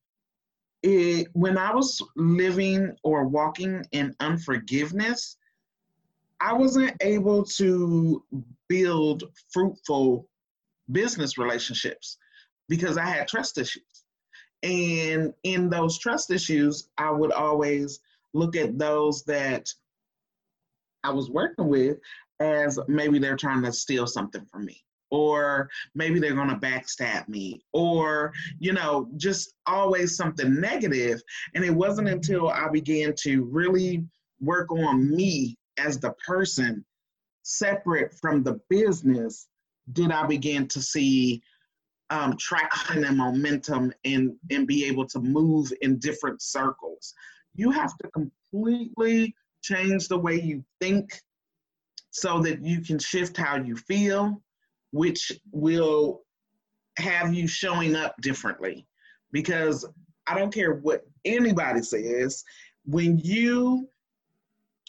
it, 0.83 1.28
when 1.33 1.57
I 1.57 1.75
was 1.75 2.02
living 2.16 2.95
or 3.02 3.26
walking 3.26 3.85
in 3.92 4.14
unforgiveness, 4.21 5.37
I 6.40 6.52
wasn't 6.52 6.92
able 7.00 7.45
to 7.45 8.23
build 8.68 9.25
fruitful 9.52 10.28
business 10.90 11.38
relationships 11.38 12.18
because 12.68 12.96
I 12.98 13.06
had 13.06 13.28
trust 13.28 13.58
issues. 13.58 14.04
And 14.62 15.32
in 15.44 15.70
those 15.70 15.98
trust 15.98 16.30
issues, 16.30 16.88
I 16.98 17.10
would 17.10 17.32
always 17.32 18.00
look 18.34 18.56
at 18.56 18.78
those 18.78 19.22
that 19.25 19.68
I 21.04 21.10
was 21.10 21.30
working 21.30 21.68
with 21.68 21.98
as 22.40 22.78
maybe 22.88 23.18
they're 23.18 23.37
trying 23.37 23.62
to 23.62 23.72
steal 23.72 24.06
something 24.06 24.44
from 24.46 24.64
me 24.64 24.82
or 25.10 25.68
maybe 25.94 26.20
they're 26.20 26.34
going 26.34 26.48
to 26.48 26.56
backstab 26.56 27.28
me 27.28 27.62
or 27.72 28.32
you 28.58 28.72
know 28.72 29.08
just 29.16 29.54
always 29.66 30.16
something 30.16 30.60
negative. 30.60 31.20
and 31.54 31.64
it 31.64 31.70
wasn't 31.70 32.06
until 32.06 32.48
i 32.48 32.68
began 32.68 33.14
to 33.18 33.44
really 33.44 34.04
work 34.40 34.70
on 34.70 35.10
me 35.10 35.56
as 35.78 35.98
the 35.98 36.12
person 36.26 36.84
separate 37.49 38.14
from 38.21 38.43
the 38.43 38.61
business 38.69 39.49
did 39.93 40.11
i 40.11 40.26
begin 40.26 40.67
to 40.69 40.81
see 40.81 41.43
um, 42.11 42.37
traction 42.38 43.05
and 43.05 43.19
momentum 43.19 43.93
and 44.05 44.35
and 44.50 44.67
be 44.67 44.87
able 44.87 45.07
to 45.07 45.21
move 45.21 45.71
in 45.83 45.99
different 45.99 46.40
circles 46.40 47.14
you 47.55 47.71
have 47.71 47.97
to 47.99 48.09
completely 48.11 49.35
change 49.62 50.09
the 50.09 50.19
way 50.19 50.40
you 50.40 50.64
think 50.81 51.21
so 52.11 52.40
that 52.40 52.64
you 52.64 52.81
can 52.81 52.99
shift 52.99 53.37
how 53.37 53.57
you 53.57 53.76
feel, 53.76 54.43
which 54.93 55.33
will 55.52 56.23
have 56.97 57.35
you 57.35 57.47
showing 57.47 57.95
up 57.95 58.14
differently. 58.21 58.87
Because 59.31 59.87
I 60.26 60.38
don't 60.38 60.52
care 60.52 60.75
what 60.75 61.07
anybody 61.25 61.83
says, 61.83 62.45
when 62.85 63.19
you 63.19 63.88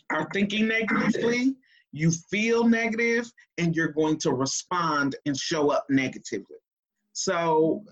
are 0.10 0.28
thinking 0.34 0.68
negatively, 0.68 1.56
you 1.92 2.12
feel 2.12 2.68
negative 2.68 3.32
and 3.58 3.76
you're 3.76 3.92
going 3.92 4.18
to 4.20 4.32
respond 4.32 5.16
and 5.26 5.36
show 5.36 5.72
up 5.72 5.86
negatively. 5.90 6.58
So, 7.14 7.84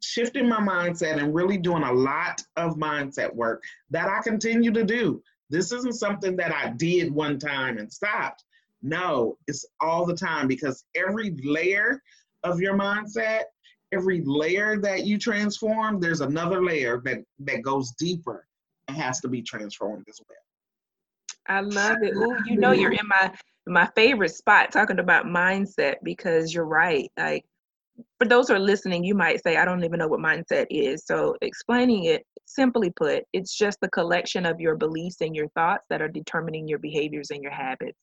shifting 0.00 0.48
my 0.48 0.60
mindset 0.60 1.18
and 1.18 1.34
really 1.34 1.56
doing 1.56 1.82
a 1.82 1.92
lot 1.92 2.42
of 2.56 2.76
mindset 2.76 3.34
work 3.34 3.62
that 3.90 4.08
I 4.08 4.20
continue 4.22 4.70
to 4.72 4.84
do. 4.84 5.22
This 5.48 5.72
isn't 5.72 5.94
something 5.94 6.36
that 6.36 6.52
I 6.52 6.70
did 6.70 7.12
one 7.12 7.38
time 7.38 7.78
and 7.78 7.90
stopped. 7.90 8.44
No, 8.82 9.38
it's 9.46 9.64
all 9.80 10.04
the 10.04 10.16
time 10.16 10.46
because 10.46 10.84
every 10.94 11.34
layer 11.42 12.02
of 12.42 12.60
your 12.60 12.76
mindset, 12.76 13.44
every 13.92 14.22
layer 14.26 14.78
that 14.80 15.06
you 15.06 15.16
transform, 15.16 16.00
there's 16.00 16.20
another 16.20 16.62
layer 16.62 17.00
that, 17.04 17.24
that 17.40 17.62
goes 17.62 17.92
deeper 17.92 18.46
and 18.88 18.96
has 18.96 19.20
to 19.20 19.28
be 19.28 19.40
transformed 19.40 20.04
as 20.08 20.20
well. 20.28 20.38
I 21.48 21.60
love 21.60 21.98
it. 22.02 22.14
Ooh, 22.16 22.36
you 22.46 22.56
know 22.56 22.72
you're 22.72 22.92
in 22.92 23.08
my 23.08 23.32
my 23.66 23.88
favorite 23.96 24.34
spot 24.34 24.72
talking 24.72 24.98
about 24.98 25.26
mindset 25.26 25.96
because 26.02 26.52
you're 26.52 26.66
right. 26.66 27.10
Like 27.16 27.44
for 28.18 28.26
those 28.26 28.48
who 28.48 28.54
are 28.54 28.58
listening, 28.58 29.04
you 29.04 29.14
might 29.14 29.42
say, 29.42 29.56
I 29.56 29.64
don't 29.64 29.84
even 29.84 29.98
know 29.98 30.08
what 30.08 30.20
mindset 30.20 30.66
is. 30.70 31.06
So 31.06 31.36
explaining 31.40 32.04
it, 32.04 32.26
simply 32.44 32.90
put, 32.90 33.24
it's 33.32 33.56
just 33.56 33.78
the 33.80 33.88
collection 33.88 34.44
of 34.44 34.60
your 34.60 34.76
beliefs 34.76 35.20
and 35.20 35.34
your 35.34 35.48
thoughts 35.50 35.84
that 35.90 36.02
are 36.02 36.08
determining 36.08 36.68
your 36.68 36.78
behaviors 36.78 37.30
and 37.30 37.42
your 37.42 37.52
habits 37.52 37.98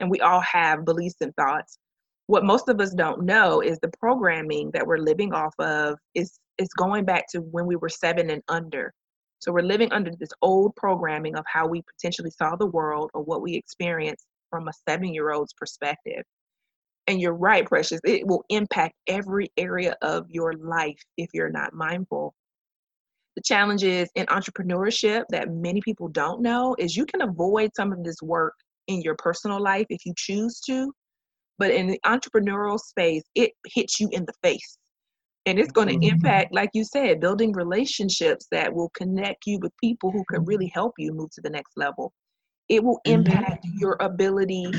and 0.00 0.10
we 0.10 0.20
all 0.20 0.40
have 0.40 0.84
beliefs 0.84 1.16
and 1.20 1.34
thoughts. 1.36 1.78
What 2.26 2.44
most 2.44 2.68
of 2.68 2.80
us 2.80 2.92
don't 2.92 3.24
know 3.24 3.60
is 3.60 3.78
the 3.78 3.90
programming 4.00 4.70
that 4.72 4.86
we're 4.86 4.98
living 4.98 5.32
off 5.32 5.54
of 5.58 5.96
is 6.14 6.38
is 6.58 6.68
going 6.76 7.04
back 7.04 7.24
to 7.30 7.40
when 7.40 7.66
we 7.66 7.76
were 7.76 7.88
seven 7.88 8.30
and 8.30 8.42
under. 8.48 8.92
So 9.40 9.52
we're 9.52 9.62
living 9.62 9.90
under 9.90 10.10
this 10.18 10.30
old 10.42 10.76
programming 10.76 11.34
of 11.34 11.44
how 11.46 11.66
we 11.66 11.82
potentially 11.82 12.30
saw 12.30 12.56
the 12.56 12.66
world 12.66 13.10
or 13.14 13.22
what 13.22 13.42
we 13.42 13.54
experience 13.54 14.26
from 14.50 14.68
a 14.68 14.72
seven 14.88 15.14
year 15.14 15.32
old's 15.32 15.54
perspective. 15.54 16.22
And 17.06 17.20
you're 17.20 17.34
right, 17.34 17.66
Precious, 17.66 18.00
it 18.04 18.26
will 18.26 18.44
impact 18.50 18.94
every 19.06 19.50
area 19.56 19.96
of 20.02 20.26
your 20.28 20.52
life 20.52 21.00
if 21.16 21.30
you're 21.32 21.50
not 21.50 21.72
mindful. 21.72 22.34
The 23.36 23.42
challenge 23.42 23.82
is 23.82 24.10
in 24.14 24.26
entrepreneurship 24.26 25.24
that 25.30 25.50
many 25.50 25.80
people 25.80 26.08
don't 26.08 26.42
know 26.42 26.76
is 26.78 26.96
you 26.96 27.06
can 27.06 27.22
avoid 27.22 27.70
some 27.74 27.92
of 27.92 28.04
this 28.04 28.20
work 28.22 28.54
in 28.88 29.00
your 29.00 29.14
personal 29.16 29.60
life 29.60 29.86
if 29.88 30.04
you 30.04 30.12
choose 30.16 30.60
to. 30.66 30.92
But 31.58 31.70
in 31.70 31.86
the 31.86 32.00
entrepreneurial 32.04 32.78
space, 32.78 33.22
it 33.34 33.52
hits 33.66 34.00
you 34.00 34.08
in 34.12 34.26
the 34.26 34.34
face. 34.42 34.76
And 35.46 35.58
it's 35.58 35.72
going 35.72 35.88
to 35.88 35.94
mm-hmm. 35.94 36.14
impact, 36.14 36.54
like 36.54 36.70
you 36.74 36.84
said, 36.84 37.20
building 37.20 37.52
relationships 37.52 38.46
that 38.52 38.72
will 38.72 38.90
connect 38.90 39.46
you 39.46 39.58
with 39.60 39.72
people 39.82 40.10
who 40.10 40.24
can 40.30 40.44
really 40.44 40.70
help 40.74 40.94
you 40.98 41.12
move 41.12 41.30
to 41.32 41.40
the 41.40 41.50
next 41.50 41.72
level. 41.76 42.12
It 42.68 42.84
will 42.84 43.00
mm-hmm. 43.06 43.20
impact 43.20 43.64
mm-hmm. 43.64 43.78
your 43.78 43.96
ability 44.00 44.70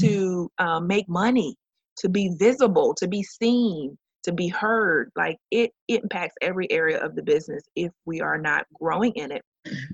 to 0.00 0.50
um, 0.58 0.86
make 0.86 1.08
money, 1.08 1.56
to 1.98 2.08
be 2.08 2.34
visible, 2.38 2.94
to 2.94 3.06
be 3.06 3.22
seen, 3.22 3.96
to 4.24 4.32
be 4.32 4.48
heard. 4.48 5.10
Like 5.16 5.36
it, 5.50 5.70
it 5.86 6.02
impacts 6.02 6.34
every 6.40 6.70
area 6.72 6.98
of 7.02 7.14
the 7.14 7.22
business 7.22 7.62
if 7.76 7.92
we 8.06 8.20
are 8.20 8.38
not 8.38 8.66
growing 8.74 9.12
in 9.12 9.30
it. 9.30 9.42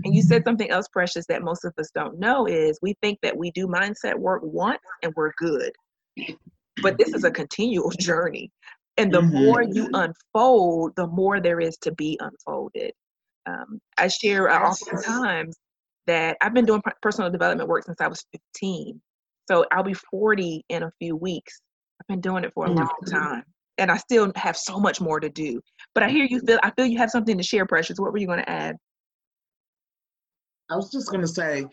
And 0.04 0.14
you 0.14 0.22
said 0.22 0.44
something 0.44 0.70
else, 0.70 0.86
Precious, 0.88 1.26
that 1.26 1.42
most 1.42 1.64
of 1.64 1.72
us 1.78 1.90
don't 1.94 2.18
know 2.18 2.46
is 2.46 2.78
we 2.82 2.94
think 3.02 3.18
that 3.22 3.36
we 3.36 3.50
do 3.52 3.66
mindset 3.66 4.14
work 4.14 4.42
once 4.44 4.80
and 5.02 5.12
we're 5.16 5.32
good. 5.38 5.72
But 6.82 6.98
this 6.98 7.14
is 7.14 7.24
a 7.24 7.30
continual 7.30 7.90
journey. 8.00 8.50
And 8.96 9.12
the 9.12 9.20
mm-hmm. 9.20 9.44
more 9.44 9.62
you 9.62 9.88
unfold, 9.94 10.92
the 10.96 11.06
more 11.06 11.40
there 11.40 11.60
is 11.60 11.76
to 11.78 11.92
be 11.92 12.18
unfolded. 12.20 12.92
Um, 13.46 13.80
I 13.98 14.08
share 14.08 14.50
uh, 14.50 14.68
oftentimes 14.68 15.56
that 16.06 16.36
I've 16.42 16.54
been 16.54 16.66
doing 16.66 16.82
personal 17.00 17.30
development 17.30 17.68
work 17.68 17.84
since 17.84 18.00
I 18.00 18.08
was 18.08 18.24
15. 18.32 19.00
So 19.50 19.64
I'll 19.72 19.82
be 19.82 19.94
40 19.94 20.64
in 20.68 20.82
a 20.82 20.92
few 20.98 21.16
weeks. 21.16 21.60
I've 22.00 22.06
been 22.06 22.20
doing 22.20 22.44
it 22.44 22.52
for 22.54 22.66
a 22.66 22.68
mm-hmm. 22.68 22.78
long 22.78 22.90
time. 23.08 23.44
And 23.78 23.90
I 23.90 23.96
still 23.96 24.30
have 24.36 24.56
so 24.56 24.78
much 24.78 25.00
more 25.00 25.18
to 25.18 25.30
do. 25.30 25.60
But 25.94 26.02
I 26.02 26.10
hear 26.10 26.26
you 26.28 26.40
feel 26.40 26.58
I 26.62 26.70
feel 26.72 26.86
you 26.86 26.98
have 26.98 27.10
something 27.10 27.38
to 27.38 27.42
share, 27.42 27.64
Precious. 27.64 27.98
What 27.98 28.12
were 28.12 28.18
you 28.18 28.26
going 28.26 28.40
to 28.40 28.50
add? 28.50 28.76
I 30.70 30.76
was 30.76 30.90
just 30.90 31.08
going 31.08 31.22
to 31.22 31.28
say, 31.28 31.66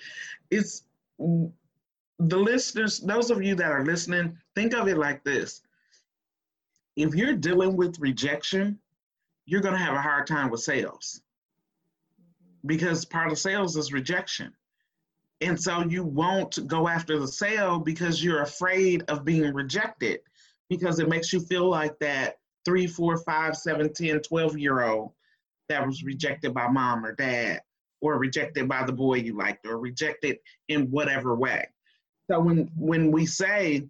it's 0.49 0.83
the 1.19 2.37
listeners, 2.37 2.99
those 2.99 3.31
of 3.31 3.41
you 3.41 3.55
that 3.55 3.71
are 3.71 3.85
listening, 3.85 4.37
think 4.55 4.73
of 4.73 4.87
it 4.87 4.97
like 4.97 5.23
this. 5.23 5.61
If 6.99 7.15
you're 7.15 7.33
dealing 7.33 7.77
with 7.77 7.97
rejection, 7.99 8.77
you're 9.45 9.61
going 9.61 9.73
to 9.73 9.79
have 9.79 9.95
a 9.95 10.01
hard 10.01 10.27
time 10.27 10.49
with 10.49 10.59
sales 10.59 11.21
because 12.65 13.05
part 13.05 13.31
of 13.31 13.39
sales 13.39 13.77
is 13.77 13.93
rejection. 13.93 14.51
And 15.39 15.57
so 15.57 15.85
you 15.85 16.03
won't 16.03 16.67
go 16.67 16.89
after 16.89 17.17
the 17.17 17.27
sale 17.29 17.79
because 17.79 18.21
you're 18.21 18.41
afraid 18.41 19.03
of 19.07 19.23
being 19.23 19.53
rejected 19.53 20.19
because 20.69 20.99
it 20.99 21.07
makes 21.07 21.31
you 21.31 21.39
feel 21.39 21.69
like 21.69 21.97
that 21.99 22.39
three, 22.65 22.85
four, 22.85 23.17
five, 23.19 23.55
seven, 23.55 23.93
10, 23.93 24.19
12 24.19 24.57
year 24.57 24.83
old 24.83 25.13
that 25.69 25.87
was 25.87 26.03
rejected 26.03 26.53
by 26.53 26.67
mom 26.67 27.05
or 27.05 27.15
dad 27.15 27.61
or 28.01 28.17
rejected 28.17 28.67
by 28.67 28.83
the 28.83 28.91
boy 28.91 29.15
you 29.15 29.37
liked 29.37 29.65
or 29.65 29.79
rejected 29.79 30.37
in 30.67 30.91
whatever 30.91 31.33
way. 31.33 31.65
So 32.29 32.41
when 32.41 32.69
when 32.75 33.09
we 33.09 33.25
say 33.25 33.87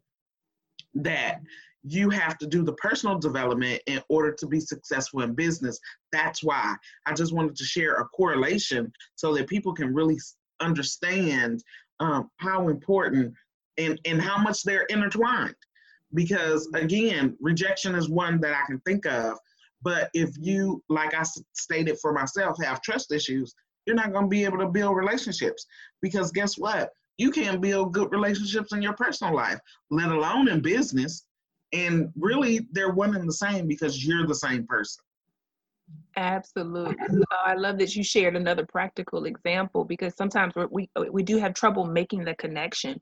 that 0.95 1.39
you 1.83 2.09
have 2.09 2.37
to 2.37 2.47
do 2.47 2.63
the 2.63 2.73
personal 2.73 3.17
development 3.17 3.81
in 3.87 4.01
order 4.09 4.33
to 4.33 4.47
be 4.47 4.59
successful 4.59 5.21
in 5.21 5.33
business, 5.33 5.79
that's 6.11 6.43
why 6.43 6.75
I 7.05 7.13
just 7.13 7.33
wanted 7.33 7.55
to 7.55 7.63
share 7.63 7.95
a 7.95 8.05
correlation 8.05 8.91
so 9.15 9.33
that 9.35 9.47
people 9.47 9.73
can 9.73 9.93
really 9.93 10.17
understand 10.59 11.63
um, 11.99 12.29
how 12.37 12.67
important 12.67 13.33
and, 13.77 13.99
and 14.05 14.21
how 14.21 14.37
much 14.41 14.63
they're 14.63 14.85
intertwined. 14.89 15.55
Because 16.13 16.67
again, 16.73 17.37
rejection 17.39 17.95
is 17.95 18.09
one 18.09 18.41
that 18.41 18.53
I 18.53 18.65
can 18.65 18.79
think 18.81 19.05
of. 19.05 19.37
But 19.81 20.09
if 20.13 20.31
you, 20.37 20.83
like 20.89 21.13
I 21.13 21.23
stated 21.53 21.97
for 22.01 22.11
myself, 22.11 22.57
have 22.61 22.81
trust 22.81 23.13
issues, 23.13 23.53
you're 23.85 23.95
not 23.95 24.11
going 24.11 24.25
to 24.25 24.29
be 24.29 24.43
able 24.43 24.57
to 24.57 24.67
build 24.67 24.97
relationships 24.97 25.65
because 26.01 26.31
guess 26.31 26.57
what? 26.57 26.89
You 27.19 27.31
can't 27.31 27.59
build 27.59 27.93
good 27.93 28.11
relationships 28.13 28.71
in 28.71 28.81
your 28.81 28.93
personal 28.93 29.35
life, 29.35 29.59
let 29.91 30.09
alone 30.09 30.47
in 30.47 30.61
business. 30.61 31.25
And 31.73 32.13
really, 32.15 32.65
they're 32.71 32.93
one 32.93 33.13
and 33.13 33.27
the 33.27 33.33
same 33.33 33.67
because 33.67 34.05
you're 34.05 34.25
the 34.25 34.33
same 34.33 34.65
person. 34.65 35.03
Absolutely. 36.15 36.95
Oh, 37.11 37.45
I 37.45 37.55
love 37.55 37.77
that 37.79 37.93
you 37.93 38.03
shared 38.05 38.37
another 38.37 38.65
practical 38.65 39.25
example 39.25 39.83
because 39.83 40.13
sometimes 40.15 40.53
we 40.71 40.89
we 41.11 41.21
do 41.21 41.37
have 41.37 41.53
trouble 41.53 41.85
making 41.85 42.23
the 42.23 42.35
connection. 42.35 42.97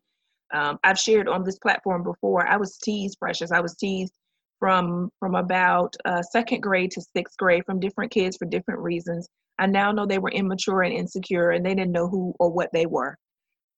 Um, 0.52 0.80
I've 0.84 0.98
shared 0.98 1.28
on 1.28 1.44
this 1.44 1.60
platform 1.60 2.04
before. 2.04 2.48
I 2.48 2.58
was 2.58 2.78
teased, 2.78 3.20
precious. 3.20 3.52
I 3.52 3.60
was 3.60 3.76
teased 3.76 4.14
from 4.60 5.12
from 5.20 5.36
about 5.36 5.96
uh, 6.06 6.24
second 6.24 6.62
grade 6.62 6.90
to 6.92 7.02
sixth 7.02 7.38
grade 7.38 7.66
from 7.68 7.80
different 7.80 8.12
kids 8.12 8.36
for 8.36 8.46
different 8.46 8.80
reasons. 8.80 9.30
I 9.60 9.68
now 9.68 9.92
know 9.92 10.08
they 10.08 10.20
were 10.20 10.32
immature 10.32 10.82
and 10.82 10.94
insecure 10.94 11.52
and 11.52 11.64
they 11.64 11.76
didn't 11.76 11.92
know 11.92 12.08
who 12.08 12.34
or 12.40 12.52
what 12.52 12.70
they 12.74 12.88
were. 12.88 13.16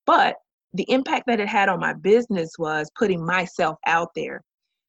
But 0.10 0.38
the 0.74 0.88
impact 0.90 1.28
that 1.28 1.40
it 1.40 1.48
had 1.48 1.70
on 1.70 1.80
my 1.80 1.94
business 1.94 2.54
was 2.58 2.90
putting 2.98 3.24
myself 3.24 3.78
out 3.86 4.10
there, 4.16 4.42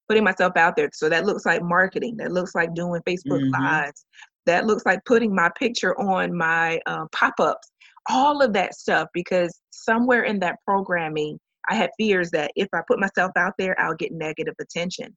putting 0.08 0.24
myself 0.24 0.56
out 0.56 0.76
there. 0.76 0.88
So 0.94 1.10
that 1.10 1.26
looks 1.26 1.44
like 1.44 1.62
marketing, 1.62 2.16
that 2.16 2.32
looks 2.32 2.54
like 2.54 2.74
doing 2.74 3.02
Facebook 3.06 3.42
mm-hmm. 3.42 3.62
Lives, 3.62 4.06
that 4.46 4.64
looks 4.64 4.86
like 4.86 5.04
putting 5.04 5.34
my 5.34 5.50
picture 5.58 5.94
on 6.00 6.34
my 6.34 6.80
uh, 6.86 7.04
pop 7.12 7.34
ups, 7.38 7.70
all 8.08 8.40
of 8.40 8.54
that 8.54 8.74
stuff, 8.74 9.08
because 9.12 9.60
somewhere 9.72 10.22
in 10.22 10.38
that 10.38 10.56
programming, 10.66 11.38
I 11.68 11.74
had 11.74 11.90
fears 11.98 12.30
that 12.30 12.50
if 12.56 12.68
I 12.72 12.80
put 12.88 12.98
myself 12.98 13.32
out 13.36 13.52
there, 13.58 13.78
I'll 13.78 13.94
get 13.94 14.12
negative 14.12 14.54
attention. 14.58 15.14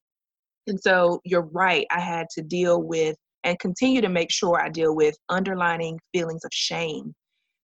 And 0.68 0.78
so 0.82 1.22
you're 1.24 1.48
right, 1.54 1.88
I 1.92 2.02
had 2.02 2.28
to 2.36 2.42
deal 2.42 2.84
with 2.84 3.16
and 3.46 3.58
continue 3.60 4.02
to 4.02 4.10
make 4.10 4.32
sure 4.32 4.62
I 4.62 4.68
deal 4.68 4.98
with 4.98 5.16
underlining 5.30 5.98
feelings 6.12 6.44
of 6.44 6.52
shame. 6.52 7.14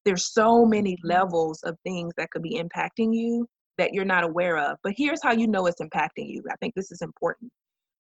There's 0.06 0.34
so 0.34 0.66
many 0.66 0.94
mm-hmm. 0.94 1.08
levels 1.08 1.62
of 1.64 1.78
things 1.84 2.14
that 2.18 2.32
could 2.32 2.42
be 2.42 2.62
impacting 2.62 3.14
you 3.14 3.48
that 3.78 3.94
you're 3.94 4.06
not 4.06 4.24
aware 4.24 4.58
of. 4.58 4.78
But 4.84 4.94
here's 4.98 5.24
how 5.24 5.32
you 5.32 5.48
know 5.48 5.66
it's 5.66 5.82
impacting 5.82 6.28
you. 6.28 6.44
I 6.52 6.56
think 6.60 6.76
this 6.76 6.92
is 6.92 7.02
important. 7.02 7.52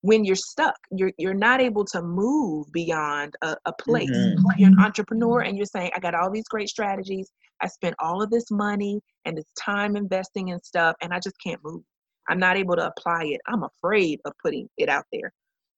When 0.01 0.23
you're 0.23 0.35
stuck, 0.35 0.75
you're 0.91 1.12
you're 1.17 1.33
not 1.33 1.62
able 1.62 1.83
to 1.85 2.01
move 2.01 2.71
beyond 2.71 3.35
a, 3.41 3.55
a 3.65 3.73
place. 3.73 4.09
Mm-hmm. 4.09 4.49
You're 4.57 4.69
an 4.69 4.79
entrepreneur 4.79 5.41
and 5.41 5.57
you're 5.57 5.65
saying, 5.65 5.91
I 5.93 5.99
got 5.99 6.15
all 6.15 6.31
these 6.31 6.47
great 6.47 6.69
strategies. 6.69 7.29
I 7.62 7.67
spent 7.67 7.95
all 7.99 8.21
of 8.21 8.29
this 8.29 8.49
money 8.49 9.01
and 9.25 9.38
this 9.38 9.51
time 9.59 9.97
investing 9.97 10.49
in 10.49 10.59
stuff, 10.62 10.95
and 11.01 11.13
I 11.13 11.19
just 11.19 11.35
can't 11.45 11.59
move. 11.63 11.83
I'm 12.29 12.39
not 12.39 12.55
able 12.55 12.77
to 12.77 12.88
apply 12.88 13.25
it. 13.25 13.41
I'm 13.47 13.63
afraid 13.63 14.21
of 14.23 14.31
putting 14.41 14.69
it 14.77 14.88
out 14.88 15.03
there 15.12 15.33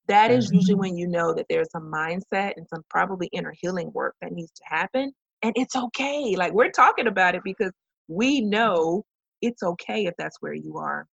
that 0.08 0.32
is 0.32 0.48
mm-hmm. 0.48 0.56
usually 0.56 0.76
when 0.76 0.98
you 0.98 1.08
know 1.08 1.34
that 1.34 1.46
there's 1.50 1.70
a 1.76 1.80
mindset 1.80 2.54
and 2.58 2.68
some 2.68 2.84
probably 2.90 3.28
inner 3.32 3.54
healing 3.62 3.92
work 3.94 4.16
that 4.22 4.32
needs 4.32 4.52
to 4.52 4.64
happen. 4.66 5.14
And 5.44 5.54
it's 5.56 5.76
okay. 5.76 6.36
Like 6.36 6.54
we're 6.54 6.72
talking 6.72 7.08
about 7.08 7.36
it 7.36 7.42
because 7.44 7.72
we 8.08 8.42
know 8.42 9.04
it's 9.42 9.64
okay 9.64 10.06
if 10.06 10.14
that's 10.18 10.38
where 10.40 10.54
you 10.54 10.78
are. 10.78 11.08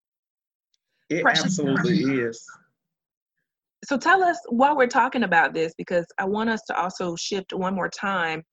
It 1.09 1.21
Precious 1.21 1.59
absolutely 1.59 1.99
is. 1.99 2.43
So 3.85 3.97
tell 3.97 4.23
us 4.23 4.39
while 4.49 4.75
we're 4.75 4.87
talking 4.87 5.23
about 5.23 5.53
this, 5.53 5.73
because 5.77 6.05
I 6.17 6.25
want 6.25 6.49
us 6.49 6.61
to 6.67 6.79
also 6.79 7.15
shift 7.15 7.53
one 7.53 7.75
more 7.75 7.89
time. 7.89 8.43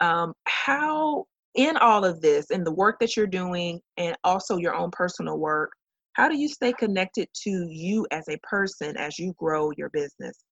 Um, 0.00 0.32
how 0.44 1.24
in 1.56 1.76
all 1.78 2.04
of 2.04 2.20
this, 2.20 2.50
in 2.50 2.62
the 2.62 2.72
work 2.72 2.98
that 3.00 3.16
you're 3.16 3.26
doing, 3.26 3.80
and 3.96 4.14
also 4.22 4.58
your 4.58 4.74
own 4.74 4.90
personal 4.92 5.38
work, 5.38 5.72
how 6.12 6.28
do 6.28 6.36
you 6.36 6.48
stay 6.48 6.72
connected 6.72 7.28
to 7.42 7.50
you 7.68 8.06
as 8.10 8.28
a 8.28 8.38
person 8.42 8.96
as 8.96 9.18
you 9.18 9.34
grow 9.38 9.70
your 9.76 9.90
business? 9.90 10.44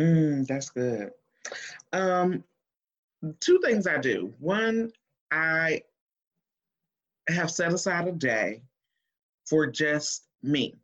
Mm, 0.00 0.46
that's 0.46 0.70
good. 0.70 1.10
Um, 1.92 2.44
two 3.40 3.60
things 3.62 3.86
I 3.86 3.98
do. 3.98 4.32
One, 4.38 4.92
I 5.30 5.82
have 7.28 7.50
set 7.50 7.72
aside 7.72 8.08
a 8.08 8.12
day 8.12 8.62
for 9.48 9.66
just 9.66 10.26
me. 10.42 10.76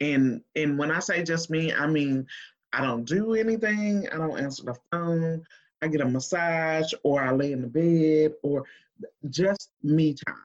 And 0.00 0.42
and 0.56 0.78
when 0.78 0.90
I 0.90 1.00
say 1.00 1.22
just 1.22 1.50
me, 1.50 1.72
I 1.72 1.86
mean 1.86 2.26
I 2.72 2.82
don't 2.82 3.04
do 3.04 3.34
anything. 3.34 4.08
I 4.08 4.16
don't 4.16 4.38
answer 4.38 4.64
the 4.64 4.76
phone. 4.90 5.44
I 5.82 5.88
get 5.88 6.00
a 6.00 6.06
massage 6.06 6.92
or 7.02 7.22
I 7.22 7.32
lay 7.32 7.52
in 7.52 7.62
the 7.62 7.68
bed 7.68 8.34
or 8.42 8.64
just 9.30 9.70
me 9.82 10.14
time 10.26 10.36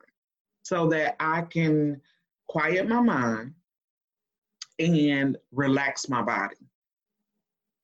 so 0.63 0.87
that 0.87 1.15
I 1.19 1.41
can 1.41 2.01
quiet 2.47 2.87
my 2.87 3.01
mind 3.01 3.53
and 4.79 5.37
relax 5.51 6.09
my 6.09 6.21
body. 6.21 6.55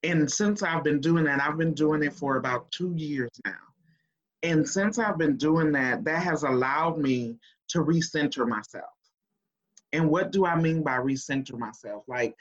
And 0.04 0.32
since 0.32 0.64
I've 0.64 0.84
been 0.84 1.00
doing 1.00 1.26
that, 1.26 1.42
I've 1.42 1.58
been 1.58 1.74
doing 1.74 2.04
it 2.04 2.14
for 2.14 2.38
about 2.38 2.72
two 2.72 2.94
years 2.96 3.30
now. 3.46 3.54
And 4.44 4.68
since 4.68 4.98
I've 4.98 5.18
been 5.18 5.38
doing 5.38 5.72
that, 5.74 6.04
that 6.04 6.24
has 6.24 6.44
allowed 6.44 6.98
me 6.98 7.38
to 7.70 7.80
recenter 7.80 8.48
myself. 8.48 8.86
And 9.94 10.10
what 10.10 10.32
do 10.32 10.46
I 10.46 10.60
mean 10.60 10.82
by 10.82 10.98
recenter 10.98 11.58
myself? 11.58 12.04
Like, 12.08 12.36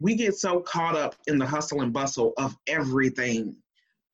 we 0.00 0.14
get 0.14 0.34
so 0.36 0.60
caught 0.60 0.96
up 0.96 1.16
in 1.26 1.38
the 1.38 1.46
hustle 1.46 1.82
and 1.82 1.92
bustle 1.92 2.32
of 2.38 2.56
everything 2.66 3.56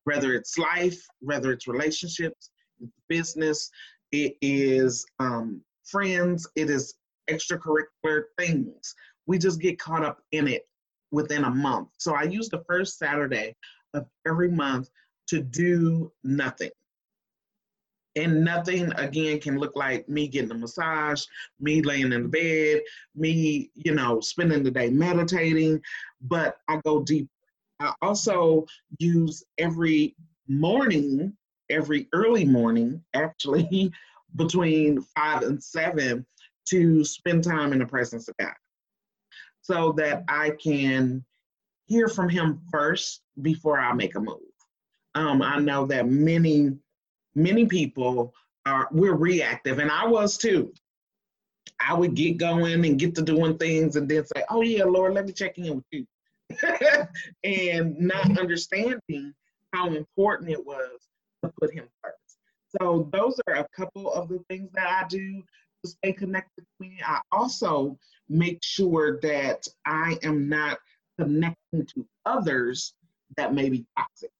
whether 0.05 0.35
it's 0.35 0.59
life, 0.59 1.07
whether 1.21 1.53
it's 1.53 1.69
relationships, 1.69 2.51
business, 3.09 3.71
it 4.13 4.37
is 4.41 5.07
um, 5.19 5.63
friends, 5.85 6.49
it 6.57 6.71
is 6.71 6.95
extracurricular 7.29 8.25
things. 8.39 8.95
We 9.27 9.39
just 9.39 9.61
get 9.61 9.79
caught 9.79 10.05
up 10.05 10.21
in 10.33 10.49
it 10.49 10.67
within 11.11 11.45
a 11.45 11.51
month. 11.51 11.89
So 11.99 12.15
I 12.15 12.23
use 12.25 12.49
the 12.49 12.65
first 12.69 12.99
Saturday 12.99 13.55
of 13.95 14.07
every 14.27 14.51
month 14.51 14.91
to 15.29 15.41
do 15.41 16.13
nothing. 16.25 16.71
And 18.17 18.45
nothing 18.45 18.93
again 18.95 19.39
can 19.39 19.59
look 19.59 19.77
like 19.77 20.09
me 20.09 20.27
getting 20.27 20.51
a 20.51 20.55
massage, 20.55 21.25
me 21.61 21.81
laying 21.81 22.13
in 22.13 22.25
the 22.25 22.29
bed, 22.29 22.83
me, 23.15 23.71
you 23.75 23.95
know, 23.95 24.21
spending 24.21 24.65
the 24.65 24.71
day 24.71 24.91
meditating, 24.91 25.81
but 26.23 26.59
I 26.69 26.81
go 26.85 27.03
deep. 27.03 27.29
I 27.79 27.95
also 28.03 28.67
use 28.99 29.45
every 29.59 30.17
morning, 30.49 31.37
every 31.71 32.09
early 32.13 32.45
morning, 32.45 33.03
actually, 33.15 33.93
between 34.37 35.03
five 35.17 35.43
and 35.43 35.63
seven, 35.63 36.27
to 36.67 37.05
spend 37.05 37.45
time 37.45 37.73
in 37.73 37.79
the 37.79 37.87
presence 37.87 38.29
of 38.29 38.37
God 38.39 38.55
so 39.71 39.93
that 39.93 40.25
I 40.29 40.51
can 40.63 41.25
hear 41.87 42.09
from 42.09 42.29
Him 42.29 42.61
first 42.73 43.23
before 43.41 43.79
I 43.79 43.93
make 43.93 44.17
a 44.17 44.21
move. 44.21 44.39
Um, 45.15 45.43
I 45.43 45.59
know 45.61 45.87
that 45.87 46.09
many, 46.09 46.73
many 47.35 47.67
people 47.67 48.35
are, 48.67 48.89
we're 48.91 49.15
reactive, 49.15 49.79
and 49.79 49.91
I 49.91 50.07
was 50.07 50.37
too. 50.37 50.73
I 51.81 51.95
would 51.95 52.15
get 52.15 52.37
going 52.37 52.85
and 52.85 52.99
get 52.99 53.15
to 53.15 53.23
doing 53.23 53.57
things 53.59 53.97
and 53.97 54.09
then 54.09 54.25
say, 54.27 54.43
oh, 54.51 54.61
yeah, 54.63 54.85
Lord, 54.85 55.15
let 55.15 55.27
me 55.27 55.33
check 55.33 55.57
in 55.57 55.77
with 55.77 55.85
you. 55.93 56.07
and 57.45 57.97
not 57.99 58.39
understanding 58.39 59.33
how 59.73 59.95
important 59.95 60.51
it 60.51 60.67
was 60.67 60.99
to 61.45 61.53
put 61.61 61.73
Him 61.73 61.87
first. 62.03 62.17
So, 62.81 63.09
those 63.13 63.41
are 63.47 63.55
a 63.55 63.67
couple 63.75 64.13
of 64.13 64.29
the 64.29 64.41
things 64.49 64.71
that 64.75 64.87
I 64.87 65.07
do 65.09 65.43
stay 65.89 66.13
connected 66.13 66.63
to 66.63 66.89
me. 66.89 66.99
I 67.05 67.21
also 67.33 67.99
make 68.29 68.63
sure 68.63 69.19
that 69.21 69.67
I 69.87 70.19
am 70.23 70.49
not 70.49 70.79
connecting 71.19 71.87
to 71.87 72.07
others 72.27 72.95
that 73.37 73.55
may 73.55 73.69
be 73.69 73.87
toxic 73.97 74.31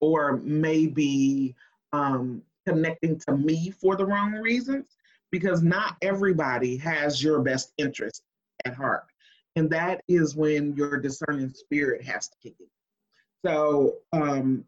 or 0.00 0.38
maybe 0.38 1.54
um, 1.92 2.42
connecting 2.66 3.18
to 3.18 3.36
me 3.36 3.70
for 3.70 3.96
the 3.96 4.06
wrong 4.06 4.32
reasons 4.32 4.96
because 5.30 5.62
not 5.62 5.96
everybody 6.02 6.76
has 6.76 7.22
your 7.22 7.40
best 7.40 7.72
interest 7.78 8.22
at 8.64 8.74
heart. 8.74 9.04
And 9.56 9.68
that 9.70 10.02
is 10.08 10.34
when 10.34 10.74
your 10.76 10.98
discerning 10.98 11.50
spirit 11.50 12.02
has 12.04 12.28
to 12.28 12.36
kick 12.42 12.54
in. 12.60 12.66
So, 13.44 13.96
um, 14.12 14.64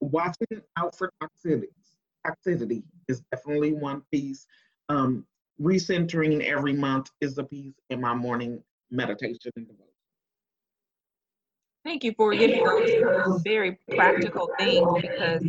watching 0.00 0.62
out 0.76 0.96
for 0.96 1.10
toxicity, 1.22 1.68
toxicity 2.26 2.82
is 3.08 3.22
definitely 3.32 3.72
one 3.72 4.02
piece. 4.12 4.46
Um, 4.88 5.26
recentering 5.60 6.44
every 6.44 6.72
month 6.72 7.10
is 7.20 7.38
a 7.38 7.44
piece 7.44 7.74
in 7.90 8.00
my 8.00 8.14
morning 8.14 8.62
meditation 8.90 9.52
and 9.56 9.66
devotion. 9.66 9.86
Thank 11.84 12.04
you 12.04 12.12
for 12.16 12.34
giving 12.34 12.64
those 12.64 13.42
very 13.42 13.78
practical 13.94 14.50
things 14.58 14.86
because 15.00 15.44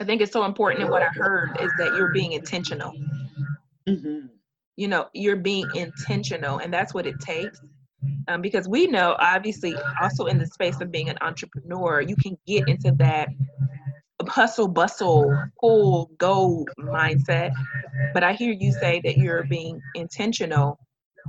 I 0.00 0.04
think 0.04 0.20
it's 0.20 0.32
so 0.32 0.44
important. 0.44 0.82
And 0.82 0.90
what 0.90 1.02
I 1.02 1.08
heard 1.08 1.58
is 1.60 1.72
that 1.78 1.96
you're 1.96 2.12
being 2.12 2.32
intentional. 2.32 2.92
Mm-hmm. 3.88 4.26
You 4.76 4.88
know, 4.88 5.08
you're 5.12 5.36
being 5.36 5.68
intentional, 5.74 6.58
and 6.58 6.72
that's 6.72 6.94
what 6.94 7.06
it 7.06 7.18
takes. 7.20 7.60
Um, 8.28 8.42
because 8.42 8.68
we 8.68 8.86
know, 8.86 9.16
obviously, 9.18 9.74
also 10.00 10.26
in 10.26 10.38
the 10.38 10.46
space 10.46 10.80
of 10.80 10.92
being 10.92 11.08
an 11.08 11.16
entrepreneur, 11.20 12.00
you 12.00 12.14
can 12.14 12.36
get 12.46 12.68
into 12.68 12.92
that 12.98 13.28
hustle, 14.28 14.68
bustle, 14.68 15.36
pull, 15.60 16.10
go 16.18 16.66
mindset. 16.78 17.52
But 18.14 18.24
I 18.24 18.32
hear 18.32 18.52
you 18.52 18.72
say 18.72 19.00
that 19.04 19.18
you're 19.18 19.44
being 19.44 19.80
intentional 19.94 20.78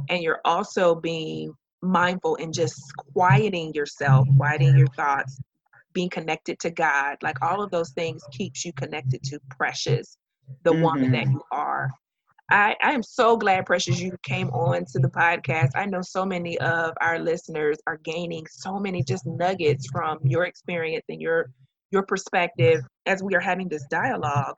and 0.10 0.24
you're 0.24 0.42
also 0.46 0.96
being 0.96 1.54
mindful 1.82 2.38
and 2.38 2.54
just 2.54 2.82
quieting 3.14 3.74
yourself, 3.74 4.28
quieting 4.38 4.78
your 4.78 4.88
thoughts, 4.88 5.40
being 5.94 6.10
connected 6.10 6.60
to 6.60 6.70
God. 6.70 7.18
Like 7.22 7.44
all 7.44 7.62
of 7.62 7.72
those 7.72 7.92
things 7.92 8.24
keeps 8.32 8.66
you 8.66 8.74
connected 8.74 9.24
to 9.24 9.40
Precious, 9.50 10.18
the 10.64 10.72
mm-hmm. 10.72 10.82
woman 10.82 11.12
that 11.12 11.26
you 11.26 11.42
are. 11.52 11.92
I, 12.50 12.76
I 12.82 12.94
am 12.94 13.04
so 13.04 13.36
glad, 13.36 13.66
Precious, 13.66 14.00
you 14.00 14.16
came 14.24 14.50
on 14.52 14.86
to 14.94 15.00
the 15.00 15.10
podcast. 15.10 15.72
I 15.76 15.86
know 15.86 16.02
so 16.02 16.26
many 16.26 16.58
of 16.60 16.94
our 17.02 17.20
listeners 17.20 17.78
are 17.88 18.00
gaining 18.06 18.46
so 18.50 18.80
many 18.80 19.04
just 19.04 19.26
nuggets 19.26 19.88
from 19.92 20.20
your 20.24 20.46
experience 20.46 21.04
and 21.10 21.22
your 21.22 21.50
your 21.92 22.04
perspective 22.04 22.82
as 23.06 23.24
we 23.24 23.36
are 23.36 23.40
having 23.40 23.68
this 23.68 23.86
dialogue. 23.90 24.56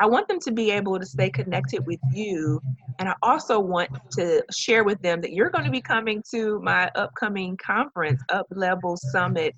I 0.00 0.06
want 0.06 0.28
them 0.28 0.40
to 0.40 0.52
be 0.52 0.70
able 0.70 0.98
to 0.98 1.04
stay 1.04 1.28
connected 1.28 1.86
with 1.86 2.00
you. 2.12 2.58
And 2.98 3.08
I 3.08 3.14
also 3.22 3.60
want 3.60 3.90
to 4.12 4.42
share 4.50 4.82
with 4.82 5.00
them 5.02 5.20
that 5.20 5.32
you're 5.32 5.50
going 5.50 5.66
to 5.66 5.70
be 5.70 5.82
coming 5.82 6.22
to 6.30 6.58
my 6.60 6.90
upcoming 6.94 7.58
conference, 7.58 8.22
Up 8.30 8.46
Level 8.50 8.96
Summit, 8.96 9.54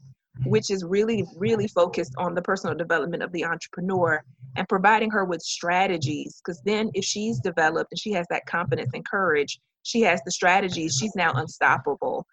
which 0.47 0.71
is 0.71 0.85
really, 0.85 1.25
really 1.37 1.69
focused 1.69 2.15
on 2.19 2.35
the 2.35 2.43
personal 2.43 2.75
development 2.75 3.23
of 3.23 3.31
the 3.31 3.45
entrepreneur 3.45 4.21
and 4.57 4.69
providing 4.69 5.11
her 5.11 5.25
with 5.25 5.41
strategies. 5.43 6.41
Because 6.45 6.61
then, 6.65 6.91
if 6.95 7.05
she's 7.05 7.39
developed 7.39 7.93
and 7.93 8.01
she 8.01 8.11
has 8.13 8.27
that 8.31 8.45
confidence 8.47 8.91
and 8.95 9.07
courage, 9.07 9.61
she 9.85 10.01
has 10.03 10.21
the 10.25 10.33
strategies, 10.33 10.97
she's 10.97 11.15
now 11.15 11.33
unstoppable. 11.35 12.27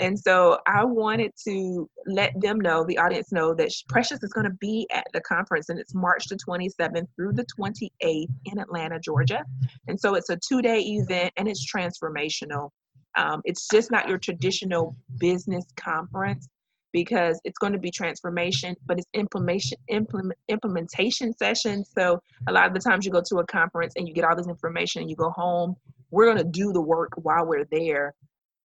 And 0.00 0.18
so 0.18 0.58
I 0.66 0.84
wanted 0.84 1.32
to 1.44 1.88
let 2.06 2.38
them 2.40 2.60
know, 2.60 2.84
the 2.84 2.98
audience 2.98 3.32
know, 3.32 3.54
that 3.54 3.72
Precious 3.88 4.22
is 4.22 4.32
going 4.32 4.46
to 4.46 4.56
be 4.60 4.86
at 4.92 5.06
the 5.12 5.20
conference, 5.22 5.68
and 5.68 5.78
it's 5.78 5.94
March 5.94 6.26
the 6.28 6.36
27th 6.36 7.06
through 7.16 7.32
the 7.32 7.46
28th 7.58 8.26
in 8.44 8.58
Atlanta, 8.58 9.00
Georgia. 9.00 9.44
And 9.88 9.98
so 9.98 10.14
it's 10.14 10.30
a 10.30 10.38
two 10.48 10.60
day 10.60 10.80
event 10.80 11.32
and 11.36 11.48
it's 11.48 11.70
transformational. 11.70 12.70
Um, 13.16 13.40
it's 13.44 13.66
just 13.68 13.90
not 13.90 14.08
your 14.08 14.18
traditional 14.18 14.94
business 15.18 15.64
conference 15.76 16.48
because 16.92 17.40
it's 17.44 17.58
going 17.58 17.72
to 17.72 17.78
be 17.78 17.90
transformation, 17.90 18.74
but 18.86 18.98
it's 18.98 19.08
implementation 19.14 19.78
implement, 19.88 20.38
implementation 20.48 21.32
sessions. 21.36 21.90
So 21.96 22.20
a 22.48 22.52
lot 22.52 22.66
of 22.66 22.74
the 22.74 22.80
times 22.80 23.04
you 23.04 23.12
go 23.12 23.22
to 23.26 23.38
a 23.38 23.46
conference 23.46 23.94
and 23.96 24.06
you 24.06 24.14
get 24.14 24.24
all 24.24 24.36
this 24.36 24.48
information 24.48 25.02
and 25.02 25.10
you 25.10 25.16
go 25.16 25.30
home. 25.30 25.74
We're 26.10 26.26
going 26.26 26.38
to 26.38 26.44
do 26.44 26.72
the 26.72 26.80
work 26.80 27.12
while 27.16 27.46
we're 27.46 27.66
there 27.70 28.14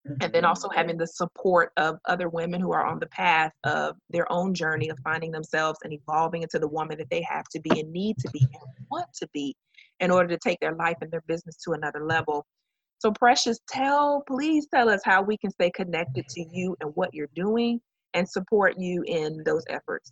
and 0.05 0.33
then 0.33 0.45
also 0.45 0.67
having 0.69 0.97
the 0.97 1.05
support 1.05 1.71
of 1.77 1.99
other 2.05 2.27
women 2.27 2.59
who 2.59 2.71
are 2.71 2.85
on 2.85 2.99
the 2.99 3.07
path 3.07 3.51
of 3.63 3.95
their 4.09 4.31
own 4.31 4.53
journey 4.53 4.89
of 4.89 4.97
finding 5.03 5.31
themselves 5.31 5.77
and 5.83 5.93
evolving 5.93 6.41
into 6.41 6.57
the 6.57 6.67
woman 6.67 6.97
that 6.97 7.09
they 7.09 7.21
have 7.21 7.45
to 7.49 7.59
be 7.59 7.79
and 7.79 7.91
need 7.91 8.17
to 8.17 8.29
be 8.31 8.39
and 8.39 8.87
want 8.89 9.07
to 9.13 9.27
be 9.33 9.55
in 9.99 10.09
order 10.09 10.27
to 10.27 10.37
take 10.37 10.59
their 10.59 10.75
life 10.75 10.97
and 11.01 11.11
their 11.11 11.23
business 11.27 11.55
to 11.57 11.73
another 11.73 12.05
level. 12.05 12.45
So 12.97 13.11
precious 13.11 13.59
tell 13.67 14.23
please 14.27 14.67
tell 14.73 14.89
us 14.89 15.01
how 15.03 15.21
we 15.21 15.37
can 15.37 15.51
stay 15.51 15.69
connected 15.69 16.27
to 16.29 16.45
you 16.51 16.75
and 16.81 16.91
what 16.95 17.13
you're 17.13 17.29
doing 17.35 17.79
and 18.13 18.27
support 18.27 18.75
you 18.77 19.03
in 19.05 19.43
those 19.45 19.63
efforts. 19.69 20.11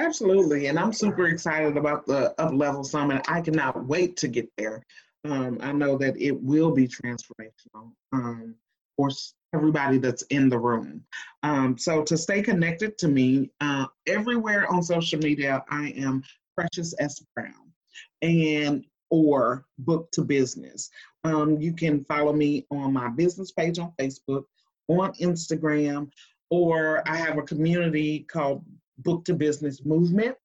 Absolutely 0.00 0.66
and 0.68 0.78
i'm 0.78 0.92
super 0.92 1.26
excited 1.26 1.76
about 1.76 2.06
the 2.06 2.32
up 2.40 2.52
level 2.52 2.84
summit. 2.84 3.24
I 3.28 3.40
cannot 3.40 3.86
wait 3.86 4.16
to 4.18 4.28
get 4.28 4.48
there. 4.56 4.84
Um, 5.24 5.58
I 5.60 5.72
know 5.72 5.98
that 5.98 6.16
it 6.20 6.40
will 6.40 6.70
be 6.70 6.86
transformational. 6.86 7.92
Um, 8.12 8.54
for 8.98 9.08
everybody 9.54 9.96
that's 9.96 10.22
in 10.22 10.48
the 10.50 10.58
room. 10.58 11.02
Um, 11.42 11.78
so 11.78 12.02
to 12.02 12.18
stay 12.18 12.42
connected 12.42 12.98
to 12.98 13.08
me, 13.08 13.50
uh, 13.60 13.86
everywhere 14.06 14.70
on 14.70 14.82
social 14.82 15.20
media, 15.20 15.64
I 15.70 15.90
am 15.96 16.22
Precious 16.56 16.94
S. 16.98 17.24
Brown 17.34 17.72
and 18.20 18.84
or 19.10 19.64
Book 19.78 20.10
to 20.12 20.22
Business. 20.22 20.90
Um, 21.24 21.58
you 21.58 21.72
can 21.72 22.04
follow 22.04 22.32
me 22.32 22.66
on 22.70 22.92
my 22.92 23.08
business 23.08 23.52
page 23.52 23.78
on 23.78 23.92
Facebook, 23.98 24.44
on 24.88 25.12
Instagram, 25.14 26.10
or 26.50 27.02
I 27.06 27.16
have 27.16 27.38
a 27.38 27.42
community 27.42 28.20
called 28.20 28.64
Book 28.98 29.24
to 29.26 29.34
Business 29.34 29.84
Movement. 29.84 30.36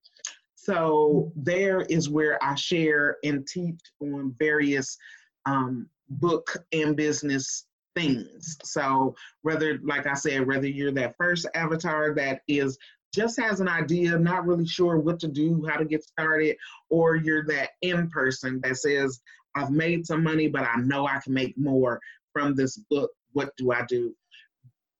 So 0.55 1.31
there 1.35 1.81
is 1.81 2.09
where 2.09 2.41
I 2.41 2.55
share 2.55 3.17
and 3.23 3.45
teach 3.45 3.79
on 3.99 4.33
various 4.39 4.97
um, 5.45 5.89
book 6.09 6.55
and 6.71 6.95
business 6.95 7.65
things. 7.95 8.57
So 8.63 9.15
whether, 9.41 9.79
like 9.83 10.07
I 10.07 10.13
said, 10.13 10.47
whether 10.47 10.67
you're 10.67 10.91
that 10.93 11.15
first 11.17 11.47
avatar 11.53 12.13
that 12.15 12.41
is 12.47 12.77
just 13.13 13.39
has 13.39 13.59
an 13.59 13.67
idea, 13.67 14.17
not 14.17 14.45
really 14.45 14.65
sure 14.65 14.97
what 14.97 15.19
to 15.19 15.27
do, 15.27 15.65
how 15.69 15.77
to 15.77 15.85
get 15.85 16.03
started, 16.03 16.55
or 16.89 17.15
you're 17.15 17.45
that 17.45 17.71
in 17.81 18.09
person 18.09 18.59
that 18.63 18.77
says, 18.77 19.21
I've 19.55 19.69
made 19.69 20.07
some 20.07 20.23
money, 20.23 20.47
but 20.47 20.63
I 20.63 20.77
know 20.77 21.05
I 21.05 21.19
can 21.19 21.33
make 21.33 21.57
more 21.57 21.99
from 22.31 22.55
this 22.55 22.77
book. 22.89 23.11
What 23.33 23.55
do 23.57 23.71
I 23.71 23.83
do? 23.87 24.15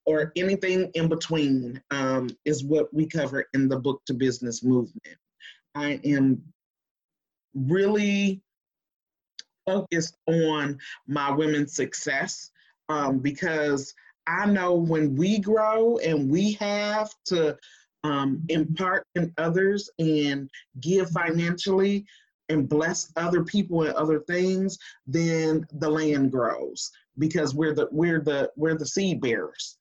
Or 0.05 0.31
anything 0.35 0.91
in 0.93 1.09
between 1.09 1.81
um, 1.89 2.29
is 2.45 2.63
what 2.63 2.93
we 2.93 3.07
cover 3.07 3.45
in 3.53 3.67
the 3.67 3.79
book 3.79 4.01
to 4.05 4.13
business 4.13 4.63
movement. 4.63 5.17
I 5.73 5.99
am 6.03 6.43
really 7.55 8.41
focused 9.65 10.17
on 10.27 10.77
my 11.07 11.31
women's 11.31 11.75
success 11.75 12.51
um, 12.93 13.19
because 13.19 13.93
I 14.27 14.45
know 14.45 14.75
when 14.75 15.15
we 15.15 15.39
grow 15.39 15.97
and 15.97 16.29
we 16.29 16.53
have 16.53 17.09
to 17.25 17.57
um, 18.03 18.43
impart 18.49 19.07
in 19.15 19.33
others 19.37 19.89
and 19.97 20.49
give 20.79 21.09
financially 21.09 22.05
and 22.49 22.69
bless 22.69 23.11
other 23.15 23.43
people 23.43 23.83
and 23.83 23.93
other 23.95 24.19
things, 24.19 24.77
then 25.07 25.65
the 25.73 25.89
land 25.89 26.31
grows 26.31 26.91
because 27.17 27.55
we're 27.55 27.73
the 27.73 27.87
we're 27.91 28.19
the 28.19 28.51
we're 28.55 28.77
the 28.77 28.85
seed 28.85 29.21
bearers. 29.21 29.77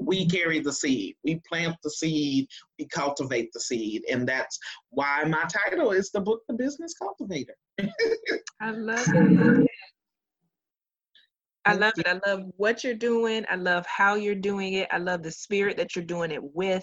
We 0.00 0.26
carry 0.26 0.58
the 0.58 0.72
seed. 0.72 1.14
We 1.22 1.40
plant 1.48 1.76
the 1.84 1.90
seed. 1.90 2.48
We 2.78 2.86
cultivate 2.86 3.52
the 3.52 3.60
seed, 3.60 4.02
and 4.10 4.26
that's 4.26 4.58
why 4.90 5.22
my 5.24 5.44
title 5.44 5.92
is 5.92 6.10
the 6.10 6.20
book, 6.20 6.40
The 6.48 6.54
Business 6.54 6.94
Cultivator. 6.94 7.54
I 8.60 8.70
love 8.70 9.06
it. 9.12 9.68
I 11.68 11.74
love 11.74 11.92
it. 11.98 12.06
I 12.08 12.18
love 12.26 12.44
what 12.56 12.82
you're 12.82 12.94
doing. 12.94 13.44
I 13.50 13.56
love 13.56 13.84
how 13.86 14.14
you're 14.14 14.34
doing 14.34 14.72
it. 14.72 14.88
I 14.90 14.96
love 14.96 15.22
the 15.22 15.30
spirit 15.30 15.76
that 15.76 15.94
you're 15.94 16.04
doing 16.04 16.30
it 16.30 16.40
with. 16.42 16.82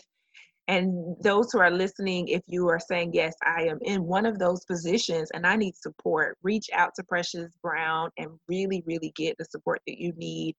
And 0.68 1.16
those 1.24 1.52
who 1.52 1.60
are 1.60 1.72
listening, 1.72 2.28
if 2.28 2.44
you 2.48 2.68
are 2.70 2.80
saying, 2.80 3.12
Yes, 3.14 3.34
I 3.44 3.64
am 3.64 3.80
in 3.82 4.04
one 4.04 4.28
of 4.28 4.38
those 4.38 4.64
positions 4.66 5.30
and 5.34 5.46
I 5.46 5.56
need 5.56 5.76
support, 5.76 6.38
reach 6.44 6.68
out 6.72 6.92
to 6.96 7.04
Precious 7.04 7.52
Brown 7.64 8.12
and 8.20 8.30
really, 8.48 8.84
really 8.86 9.12
get 9.16 9.36
the 9.40 9.46
support 9.46 9.82
that 9.88 10.00
you 10.00 10.14
need 10.18 10.56